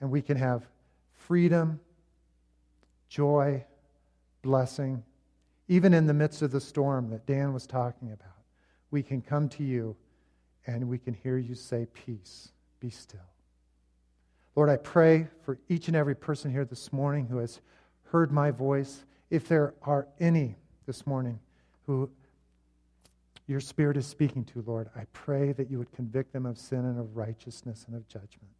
And 0.01 0.13
we 0.13 0.23
can 0.23 0.37
have 0.37 0.69
freedom, 1.17 1.81
joy, 3.09 3.65
blessing, 4.43 5.03
even 5.69 5.95
in 5.95 6.07
the 6.07 6.15
midst 6.15 6.43
of 6.43 6.51
the 6.51 6.61
storm 6.61 7.11
that 7.11 7.27
Dan 7.27 7.53
was 7.53 7.67
talking 7.67 8.13
about. 8.13 8.29
We 8.91 9.03
can 9.03 9.21
come 9.21 9.49
to 9.51 9.65
you 9.65 9.97
and 10.67 10.89
we 10.89 10.99
can 10.99 11.15
hear 11.15 11.39
you 11.39 11.55
say, 11.55 11.87
Peace, 11.93 12.51
be 12.81 12.91
still. 12.91 13.21
Lord, 14.55 14.71
I 14.71 14.77
pray 14.77 15.29
for 15.45 15.59
each 15.69 15.89
and 15.89 15.97
every 15.97 16.15
person 16.15 16.51
here 16.51 16.65
this 16.65 16.93
morning 16.93 17.27
who 17.27 17.39
has 17.39 17.61
heard 18.05 18.33
my 18.33 18.51
voice. 18.51 19.05
If 19.29 19.49
there 19.49 19.75
are 19.83 20.07
any 20.19 20.55
this 20.87 21.07
morning 21.07 21.39
who 21.87 22.09
your 23.47 23.61
Spirit 23.61 23.97
is 23.97 24.07
speaking 24.07 24.45
to, 24.47 24.65
Lord, 24.67 24.89
I 24.97 25.05
pray 25.13 25.53
that 25.53 25.71
you 25.71 25.79
would 25.79 25.93
convict 25.93 26.33
them 26.33 26.47
of 26.47 26.59
sin 26.59 26.81
and 26.81 26.99
of 26.99 27.17
righteousness 27.17 27.85
and 27.87 27.97
of 27.97 28.09
judgment 28.09 28.56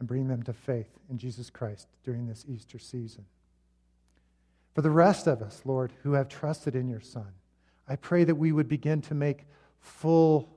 and 0.00 0.08
bring 0.08 0.26
them 0.26 0.42
to 0.42 0.52
faith 0.52 0.88
in 1.08 1.18
Jesus 1.18 1.50
Christ 1.50 1.86
during 2.02 2.26
this 2.26 2.44
Easter 2.48 2.80
season. 2.80 3.24
For 4.74 4.82
the 4.82 4.90
rest 4.90 5.26
of 5.26 5.42
us, 5.42 5.62
Lord, 5.64 5.92
who 6.02 6.14
have 6.14 6.28
trusted 6.28 6.74
in 6.74 6.88
your 6.88 7.00
Son, 7.00 7.28
I 7.86 7.96
pray 7.96 8.24
that 8.24 8.34
we 8.34 8.50
would 8.50 8.68
begin 8.68 9.02
to 9.02 9.14
make 9.14 9.46
full 9.80 10.48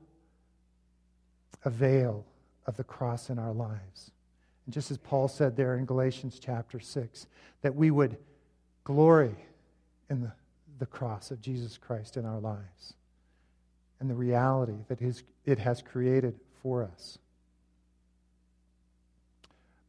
avail 1.65 2.25
of 2.65 2.77
the 2.77 2.83
cross 2.83 3.29
in 3.29 3.37
our 3.37 3.53
lives. 3.53 4.11
And 4.65 4.73
just 4.73 4.91
as 4.91 4.97
Paul 4.97 5.27
said 5.27 5.55
there 5.55 5.75
in 5.75 5.85
Galatians 5.85 6.39
chapter 6.39 6.79
6, 6.79 7.27
that 7.61 7.75
we 7.75 7.91
would 7.91 8.17
glory 8.83 9.35
in 10.09 10.21
the, 10.21 10.31
the 10.79 10.85
cross 10.85 11.31
of 11.31 11.41
Jesus 11.41 11.77
Christ 11.77 12.15
in 12.15 12.25
our 12.25 12.39
lives 12.39 12.93
and 13.99 14.09
the 14.09 14.15
reality 14.15 14.77
that 14.87 14.99
his, 14.99 15.23
it 15.45 15.59
has 15.59 15.81
created 15.81 16.39
for 16.61 16.83
us. 16.83 17.17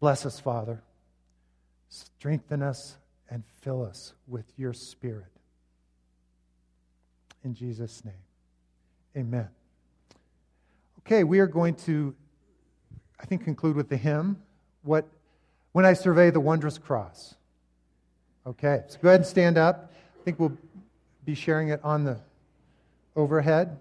Bless 0.04 0.26
us, 0.26 0.38
Father. 0.38 0.82
Strengthen 1.88 2.60
us 2.60 2.98
and 3.30 3.42
fill 3.62 3.82
us 3.82 4.12
with 4.26 4.44
your 4.58 4.74
Spirit. 4.74 5.32
In 7.42 7.54
Jesus' 7.54 8.04
name, 8.04 8.12
amen. 9.16 9.48
Okay, 10.98 11.24
we 11.24 11.38
are 11.38 11.46
going 11.46 11.74
to, 11.86 12.14
I 13.18 13.24
think, 13.24 13.44
conclude 13.44 13.76
with 13.76 13.88
the 13.88 13.96
hymn 13.96 14.36
what, 14.82 15.08
when 15.72 15.86
I 15.86 15.94
survey 15.94 16.28
the 16.28 16.38
wondrous 16.38 16.76
cross. 16.76 17.36
Okay, 18.46 18.82
so 18.88 18.98
go 19.00 19.08
ahead 19.08 19.20
and 19.20 19.26
stand 19.26 19.56
up. 19.56 19.90
I 20.20 20.22
think 20.22 20.38
we'll 20.38 20.58
be 21.24 21.34
sharing 21.34 21.68
it 21.68 21.80
on 21.82 22.04
the 22.04 22.20
overhead. 23.16 23.78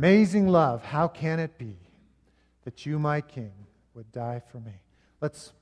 Amazing 0.00 0.48
love, 0.48 0.82
how 0.82 1.08
can 1.08 1.38
it 1.38 1.58
be 1.58 1.76
that 2.64 2.86
you, 2.86 2.98
my 2.98 3.20
King, 3.20 3.52
would 3.92 4.10
die 4.12 4.40
for 4.50 4.58
me? 4.58 4.72
Let's 5.20 5.52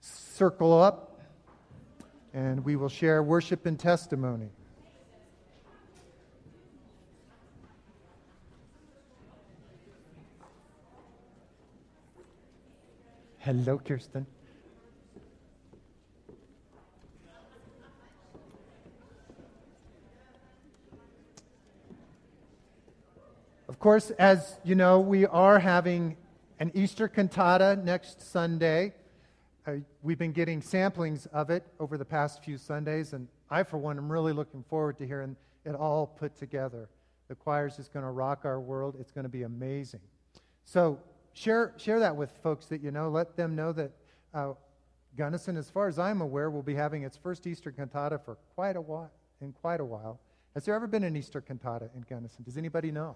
circle 0.00 0.72
up 0.72 1.20
and 2.32 2.64
we 2.64 2.74
will 2.74 2.88
share 2.88 3.22
worship 3.22 3.66
and 3.66 3.78
testimony. 3.78 4.48
Hello, 13.40 13.76
Kirsten. 13.76 14.26
Course, 23.86 24.10
as 24.18 24.58
you 24.64 24.74
know, 24.74 24.98
we 24.98 25.26
are 25.26 25.60
having 25.60 26.16
an 26.58 26.72
Easter 26.74 27.06
cantata 27.06 27.76
next 27.84 28.20
Sunday. 28.20 28.92
Uh, 29.64 29.74
we've 30.02 30.18
been 30.18 30.32
getting 30.32 30.60
samplings 30.60 31.28
of 31.28 31.50
it 31.50 31.62
over 31.78 31.96
the 31.96 32.04
past 32.04 32.42
few 32.42 32.58
Sundays, 32.58 33.12
and 33.12 33.28
I, 33.48 33.62
for 33.62 33.78
one, 33.78 33.96
am 33.96 34.10
really 34.10 34.32
looking 34.32 34.64
forward 34.64 34.98
to 34.98 35.06
hearing 35.06 35.36
it 35.64 35.76
all 35.76 36.04
put 36.04 36.36
together. 36.36 36.88
The 37.28 37.36
choir's 37.36 37.76
just 37.76 37.92
going 37.92 38.04
to 38.04 38.10
rock 38.10 38.40
our 38.42 38.58
world. 38.58 38.96
It's 38.98 39.12
going 39.12 39.22
to 39.22 39.28
be 39.28 39.44
amazing. 39.44 40.00
So 40.64 40.98
share, 41.32 41.72
share 41.76 42.00
that 42.00 42.16
with 42.16 42.32
folks 42.42 42.66
that 42.66 42.82
you 42.82 42.90
know. 42.90 43.08
Let 43.08 43.36
them 43.36 43.54
know 43.54 43.72
that 43.74 43.92
uh, 44.34 44.54
Gunnison, 45.16 45.56
as 45.56 45.70
far 45.70 45.86
as 45.86 45.96
I'm 45.96 46.22
aware, 46.22 46.50
will 46.50 46.64
be 46.64 46.74
having 46.74 47.04
its 47.04 47.16
first 47.16 47.46
Easter 47.46 47.70
cantata 47.70 48.18
for 48.18 48.36
quite 48.56 48.74
a 48.74 48.80
while. 48.80 49.12
In 49.40 49.52
quite 49.52 49.78
a 49.78 49.84
while. 49.84 50.18
Has 50.54 50.64
there 50.64 50.74
ever 50.74 50.88
been 50.88 51.04
an 51.04 51.14
Easter 51.14 51.40
cantata 51.40 51.88
in 51.94 52.04
Gunnison? 52.10 52.42
Does 52.42 52.58
anybody 52.58 52.90
know? 52.90 53.14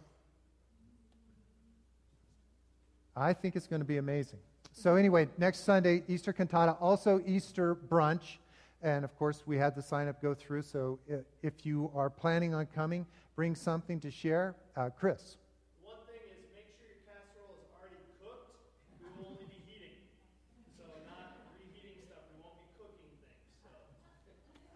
I 3.17 3.33
think 3.33 3.57
it's 3.57 3.67
going 3.67 3.81
to 3.81 3.87
be 3.87 3.99
amazing. 3.99 4.39
So, 4.73 4.95
anyway, 4.95 5.29
next 5.37 5.65
Sunday, 5.65 6.03
Easter 6.09 6.33
cantata, 6.33 6.77
also 6.81 7.21
Easter 7.27 7.75
brunch. 7.75 8.39
And 8.83 9.05
of 9.05 9.15
course, 9.19 9.43
we 9.45 9.59
had 9.59 9.75
the 9.75 9.83
sign 9.83 10.09
up 10.09 10.23
go 10.23 10.33
through. 10.33 10.63
So, 10.63 10.99
if 11.43 11.67
you 11.67 11.91
are 11.95 12.09
planning 12.09 12.55
on 12.55 12.67
coming, 12.67 13.05
bring 13.37 13.55
something 13.55 14.01
to 14.01 14.11
share. 14.11 14.55
Uh, 14.77 14.89
Chris. 14.89 15.37
One 15.83 15.97
thing 16.07 16.23
is 16.31 16.47
make 16.55 16.67
sure 16.79 16.87
your 16.89 17.03
casserole 17.05 17.59
is 17.61 17.69
already 17.77 18.01
cooked. 18.23 18.57
We 19.03 19.07
will 19.19 19.33
only 19.33 19.45
be 19.45 19.61
heating. 19.67 19.97
So, 20.79 20.85
not 21.05 21.37
reheating 21.59 22.01
stuff. 22.07 22.25
We 22.33 22.41
won't 22.41 22.57
be 22.57 22.69
cooking 22.79 23.13
things. 23.21 23.43
So. 23.63 23.71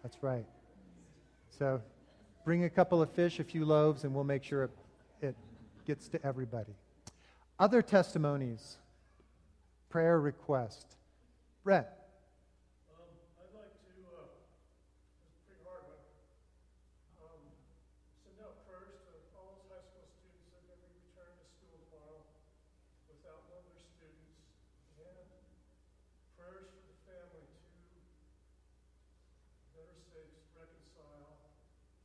That's 0.03 0.21
right. 0.21 0.45
So, 1.57 1.81
bring 2.43 2.65
a 2.65 2.69
couple 2.69 3.01
of 3.01 3.09
fish, 3.09 3.39
a 3.39 3.43
few 3.43 3.65
loaves, 3.65 4.03
and 4.03 4.13
we'll 4.13 4.23
make 4.23 4.43
sure 4.43 4.65
it, 4.65 4.71
it 5.21 5.35
gets 5.87 6.09
to 6.09 6.23
everybody. 6.23 6.75
Other 7.57 7.81
testimonies, 7.81 8.75
prayer 9.89 10.19
request. 10.19 10.97
Brett. 11.63 12.11
Um, 12.91 13.07
I'd 13.39 13.55
like 13.55 13.71
to, 13.79 13.91
uh, 14.11 14.27
it's 15.23 15.39
pretty 15.47 15.63
hard, 15.63 15.87
but 15.87 16.03
um, 17.23 17.39
send 18.27 18.43
out 18.43 18.59
prayers 18.67 18.99
to 19.07 19.15
all 19.39 19.55
those 19.55 19.71
high 19.71 19.87
school 19.87 20.03
students 20.19 20.51
that 20.51 20.67
are 20.67 20.67
going 20.67 20.83
to 20.83 20.91
be 20.99 20.99
returning 21.07 21.39
to 21.39 21.47
school 21.47 21.79
tomorrow 21.87 22.19
without 23.07 23.47
one 23.47 23.63
of 23.63 23.71
their 23.71 23.87
students, 23.87 24.35
and 24.99 25.15
prayers 26.35 26.67
for 26.75 26.83
the 26.91 26.99
family 27.07 27.39
to 27.39 27.71
better 29.71 29.95
say, 30.11 30.27
reconcile 30.59 31.39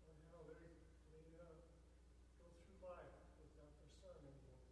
on 0.06 0.14
how 0.30 0.46
they 0.46 0.62
may 1.10 1.26
uh, 1.42 1.58
go 2.38 2.46
through 2.54 2.86
life 2.86 3.18
without 3.34 3.74
their 3.82 3.90
son 3.98 4.14
anymore. 4.14 4.62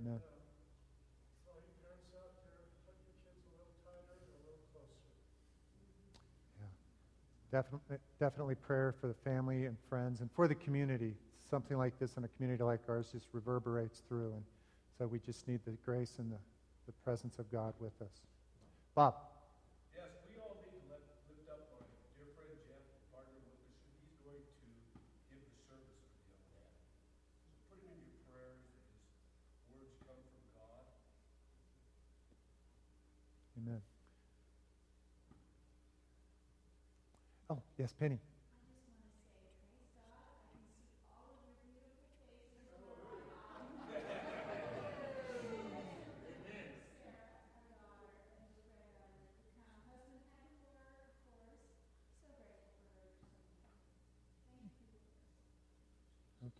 And, 0.00 0.16
Amen. 0.16 0.16
uh, 0.16 1.52
all 1.52 1.60
you 1.60 1.76
parents 1.84 2.08
out 2.16 2.32
there, 2.40 2.64
hug 2.88 2.96
your 3.04 3.12
kids 3.20 3.36
a 3.36 3.52
little 3.52 3.76
tighter 3.84 4.16
and 4.16 4.32
a 4.32 4.40
little 4.48 4.64
closer. 4.72 4.96
Definitely, 7.50 7.96
definitely 8.20 8.54
prayer 8.54 8.94
for 9.00 9.08
the 9.08 9.14
family 9.24 9.66
and 9.66 9.76
friends 9.88 10.20
and 10.20 10.30
for 10.36 10.46
the 10.46 10.54
community. 10.54 11.14
Something 11.50 11.78
like 11.78 11.98
this 11.98 12.14
in 12.14 12.22
a 12.22 12.28
community 12.28 12.62
like 12.62 12.78
ours 12.86 13.08
just 13.10 13.26
reverberates 13.32 14.02
through. 14.06 14.32
And 14.34 14.44
so 14.96 15.08
we 15.08 15.18
just 15.18 15.48
need 15.48 15.58
the 15.66 15.72
grace 15.84 16.14
and 16.18 16.30
the, 16.30 16.38
the 16.86 16.92
presence 17.02 17.40
of 17.40 17.50
God 17.50 17.74
with 17.80 17.94
us. 18.02 18.22
Bob. 18.94 19.14
Yes, 19.96 20.14
we 20.30 20.38
all 20.38 20.62
need 20.62 20.70
to 20.70 20.94
lift 20.94 21.50
up 21.50 21.58
our 21.74 21.82
dear 22.14 22.30
friend 22.38 22.54
Jeff, 22.70 22.86
partner 23.10 23.34
Lucas, 23.42 23.74
he's 23.98 24.14
going 24.22 24.46
to 24.46 24.70
give 25.34 25.42
the 25.42 25.54
service 25.66 26.06
for 26.06 26.30
the 26.30 26.30
young 26.30 26.46
man. 26.54 26.70
So 27.42 27.50
put 27.66 27.82
in 27.82 27.98
your 27.98 28.22
prayers 28.30 28.62
words 29.74 29.98
come 30.06 30.22
from 30.22 30.44
God. 30.54 30.86
Amen. 33.58 33.82
Oh, 37.50 37.58
yes, 37.76 37.92
Penny. 37.92 38.20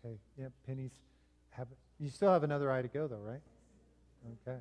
Okay. 0.04 0.16
Yeah, 0.36 0.46
Penny's 0.66 0.90
have 1.50 1.68
you 1.98 2.10
still 2.10 2.32
have 2.32 2.42
another 2.42 2.70
eye 2.72 2.82
to 2.82 2.88
go 2.88 3.06
though, 3.06 3.18
right? 3.18 3.40
Okay. 4.46 4.58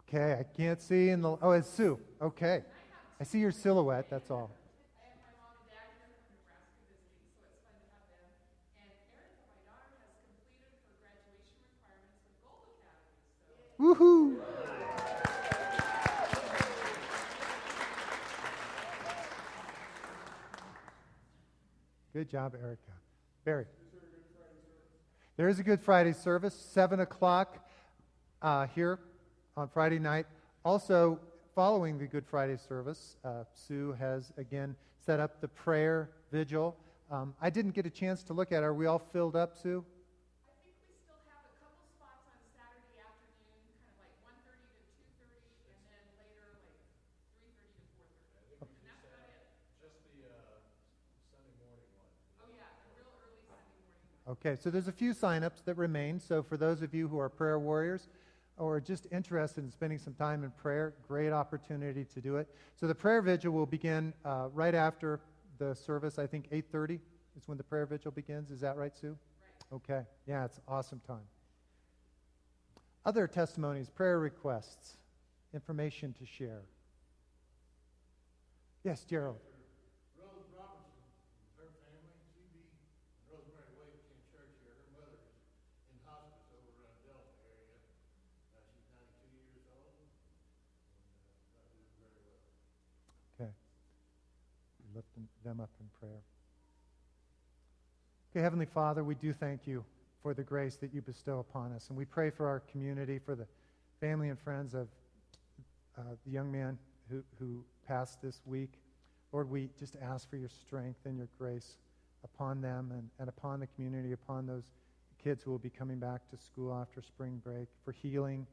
Okay, 0.00 0.36
I 0.38 0.42
can't 0.56 0.80
see 0.82 1.08
in 1.08 1.22
the 1.22 1.36
oh, 1.40 1.52
it's 1.52 1.68
Sue. 1.68 1.98
Okay. 2.20 2.62
I 3.20 3.24
see 3.24 3.38
your 3.38 3.52
silhouette, 3.52 4.10
that's 4.10 4.30
all. 4.30 4.50
Woohoo! 13.78 14.36
Good 22.12 22.30
job, 22.30 22.54
Erica. 22.54 22.78
Barry. 23.44 23.66
There 25.36 25.48
is 25.48 25.58
a 25.58 25.64
Good 25.64 25.80
Friday 25.80 26.12
service, 26.12 26.54
7 26.54 27.00
o'clock 27.00 27.58
uh, 28.40 28.68
here 28.68 29.00
on 29.56 29.68
Friday 29.68 29.98
night. 29.98 30.26
Also, 30.64 31.18
following 31.54 31.98
the 31.98 32.06
Good 32.06 32.26
Friday 32.26 32.56
service, 32.56 33.16
uh, 33.24 33.44
Sue 33.54 33.92
has 33.98 34.32
again 34.36 34.74
set 34.98 35.20
up 35.20 35.40
the 35.40 35.46
prayer 35.46 36.10
vigil. 36.32 36.76
Um, 37.10 37.34
I 37.40 37.48
didn't 37.50 37.72
get 37.72 37.86
a 37.86 37.90
chance 37.90 38.24
to 38.24 38.32
look 38.32 38.50
at 38.50 38.62
it. 38.62 38.66
Are 38.66 38.74
we 38.74 38.86
all 38.86 38.98
filled 38.98 39.36
up, 39.36 39.54
Sue? 39.54 39.84
I 39.84 40.50
think 40.64 40.74
we 40.90 40.96
still 40.98 41.14
have 41.30 41.46
a 41.46 41.54
couple 41.62 41.86
spots 41.94 42.26
on 42.26 42.42
Saturday 42.58 42.98
afternoon, 42.98 43.62
kind 43.86 43.94
of 43.94 44.02
like 44.02 44.18
1:30 44.26 44.66
to 44.66 44.82
2:30, 44.98 45.46
and 45.70 45.78
then 45.86 46.02
later 46.18 46.42
like 46.58 46.74
3:30 47.38 47.70
to 47.70 47.94
4:30. 47.94 48.66
And 48.66 48.74
that's 48.82 49.06
about 49.06 49.30
it. 49.30 49.46
Just 49.78 50.02
the, 50.10 50.26
uh, 50.26 50.58
Sunday 51.30 51.54
morning 51.62 51.86
one. 51.94 52.10
Oh 52.42 52.50
yeah, 52.50 52.66
a 52.66 52.86
real 52.98 53.06
early 53.22 53.38
Sunday 53.46 53.70
morning 53.78 54.02
one. 54.26 54.42
Okay, 54.42 54.58
so 54.58 54.74
there's 54.74 54.90
a 54.90 54.96
few 54.96 55.14
signups 55.14 55.62
that 55.70 55.78
remain. 55.78 56.18
So 56.18 56.42
for 56.42 56.58
those 56.58 56.82
of 56.82 56.90
you 56.90 57.06
who 57.06 57.22
are 57.22 57.30
prayer 57.30 57.62
warriors 57.62 58.10
or 58.56 58.80
just 58.80 59.06
interested 59.10 59.64
in 59.64 59.70
spending 59.70 59.98
some 59.98 60.14
time 60.14 60.44
in 60.44 60.50
prayer, 60.50 60.94
great 61.08 61.32
opportunity 61.32 62.04
to 62.04 62.20
do 62.20 62.36
it. 62.36 62.48
So 62.76 62.86
the 62.86 62.94
prayer 62.94 63.20
vigil 63.22 63.52
will 63.52 63.66
begin 63.66 64.14
uh, 64.24 64.48
right 64.52 64.74
after 64.74 65.20
the 65.58 65.74
service. 65.74 66.18
I 66.18 66.26
think 66.26 66.48
8:30 66.50 67.00
is 67.36 67.48
when 67.48 67.58
the 67.58 67.64
prayer 67.64 67.86
vigil 67.86 68.10
begins. 68.12 68.50
Is 68.50 68.60
that 68.60 68.76
right, 68.76 68.94
Sue? 68.96 69.08
Right. 69.08 69.82
Okay. 69.90 70.02
Yeah, 70.26 70.44
it's 70.44 70.60
awesome 70.68 71.00
time. 71.06 71.26
Other 73.04 73.26
testimonies, 73.26 73.90
prayer 73.90 74.18
requests, 74.18 74.96
information 75.52 76.14
to 76.18 76.24
share. 76.24 76.62
Yes, 78.82 79.04
Gerald. 79.04 79.40
Rose 80.16 80.48
Robinson, 80.56 81.04
her 81.60 81.68
family, 81.84 82.16
she 82.32 82.40
be, 82.52 82.64
Rosemary 83.28 83.76
Wade 83.76 84.00
came 84.08 84.16
to 84.16 84.28
church 84.32 84.52
here, 84.64 84.72
her 84.72 84.88
mother 84.96 85.16
is 85.20 85.36
in 85.92 86.00
hospice 86.08 86.48
over 86.52 86.84
in 86.88 86.96
Delta 87.04 87.32
area. 87.44 87.76
Uh, 88.56 88.64
she's 88.72 88.88
ninety-two 88.88 89.28
years 89.36 89.68
old, 89.68 89.96
and, 90.00 90.08
uh, 90.96 91.60
not 91.60 91.68
doing 91.76 91.92
very 92.00 92.12
well. 92.24 92.40
Okay. 93.36 93.52
We 94.80 94.96
lift 94.96 95.12
them- 95.44 95.60
up 95.60 95.70
in 95.78 95.86
prayer. 96.00 96.22
Okay, 98.30 98.42
Heavenly 98.42 98.66
Father, 98.66 99.04
we 99.04 99.14
do 99.14 99.32
thank 99.32 99.66
you 99.66 99.84
for 100.22 100.34
the 100.34 100.42
grace 100.42 100.76
that 100.76 100.92
you 100.92 101.02
bestow 101.02 101.38
upon 101.38 101.72
us. 101.72 101.88
And 101.88 101.98
we 101.98 102.04
pray 102.04 102.30
for 102.30 102.48
our 102.48 102.60
community, 102.60 103.18
for 103.18 103.34
the 103.34 103.46
family 104.00 104.30
and 104.30 104.38
friends 104.38 104.74
of 104.74 104.88
uh, 105.96 106.02
the 106.24 106.32
young 106.32 106.50
man 106.50 106.78
who, 107.10 107.22
who 107.38 107.62
passed 107.86 108.20
this 108.22 108.40
week. 108.46 108.80
Lord, 109.32 109.50
we 109.50 109.68
just 109.78 109.96
ask 110.02 110.28
for 110.28 110.36
your 110.36 110.48
strength 110.48 111.00
and 111.04 111.18
your 111.18 111.28
grace 111.38 111.76
upon 112.24 112.60
them 112.60 112.90
and, 112.92 113.08
and 113.18 113.28
upon 113.28 113.60
the 113.60 113.66
community, 113.66 114.12
upon 114.12 114.46
those 114.46 114.72
kids 115.22 115.42
who 115.42 115.50
will 115.50 115.58
be 115.58 115.70
coming 115.70 115.98
back 115.98 116.28
to 116.30 116.36
school 116.36 116.74
after 116.74 117.02
spring 117.02 117.40
break, 117.44 117.68
for 117.84 117.92
healing. 117.92 118.46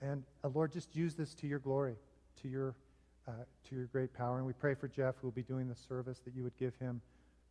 And 0.00 0.22
uh, 0.44 0.48
Lord, 0.48 0.72
just 0.72 0.94
use 0.94 1.14
this 1.14 1.34
to 1.34 1.46
your 1.46 1.58
glory, 1.58 1.96
to 2.42 2.48
your, 2.48 2.74
uh, 3.28 3.32
to 3.68 3.74
your 3.76 3.84
great 3.86 4.12
power. 4.14 4.38
And 4.38 4.46
we 4.46 4.54
pray 4.54 4.74
for 4.74 4.88
Jeff, 4.88 5.16
who 5.20 5.26
will 5.26 5.32
be 5.32 5.42
doing 5.42 5.68
the 5.68 5.76
service, 5.76 6.20
that 6.24 6.34
you 6.34 6.42
would 6.42 6.56
give 6.56 6.74
him 6.80 7.00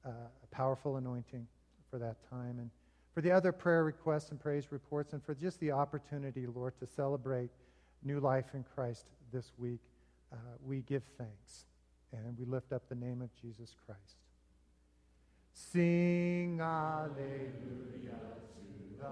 uh, 0.05 0.09
a 0.09 0.47
powerful 0.55 0.97
anointing 0.97 1.47
for 1.91 1.99
that 1.99 2.17
time. 2.29 2.57
And 2.59 2.71
for 3.13 3.21
the 3.21 3.31
other 3.31 3.51
prayer 3.51 3.83
requests 3.83 4.31
and 4.31 4.39
praise 4.39 4.71
reports, 4.71 5.13
and 5.13 5.23
for 5.23 5.35
just 5.35 5.59
the 5.59 5.71
opportunity, 5.71 6.45
Lord, 6.47 6.73
to 6.79 6.87
celebrate 6.87 7.51
new 8.03 8.19
life 8.19 8.45
in 8.53 8.63
Christ 8.75 9.05
this 9.31 9.51
week, 9.57 9.79
uh, 10.33 10.37
we 10.65 10.81
give 10.81 11.03
thanks 11.17 11.65
and 12.11 12.37
we 12.37 12.45
lift 12.45 12.71
up 12.71 12.87
the 12.89 12.95
name 12.95 13.21
of 13.21 13.29
Jesus 13.41 13.75
Christ. 13.85 14.17
Sing 15.53 16.59
Alleluia 16.61 17.17
to 18.53 18.99
the 18.99 19.07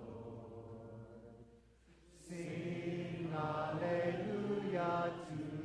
Lord. 0.00 0.96
Sing 2.28 3.32
Alleluia 3.36 5.12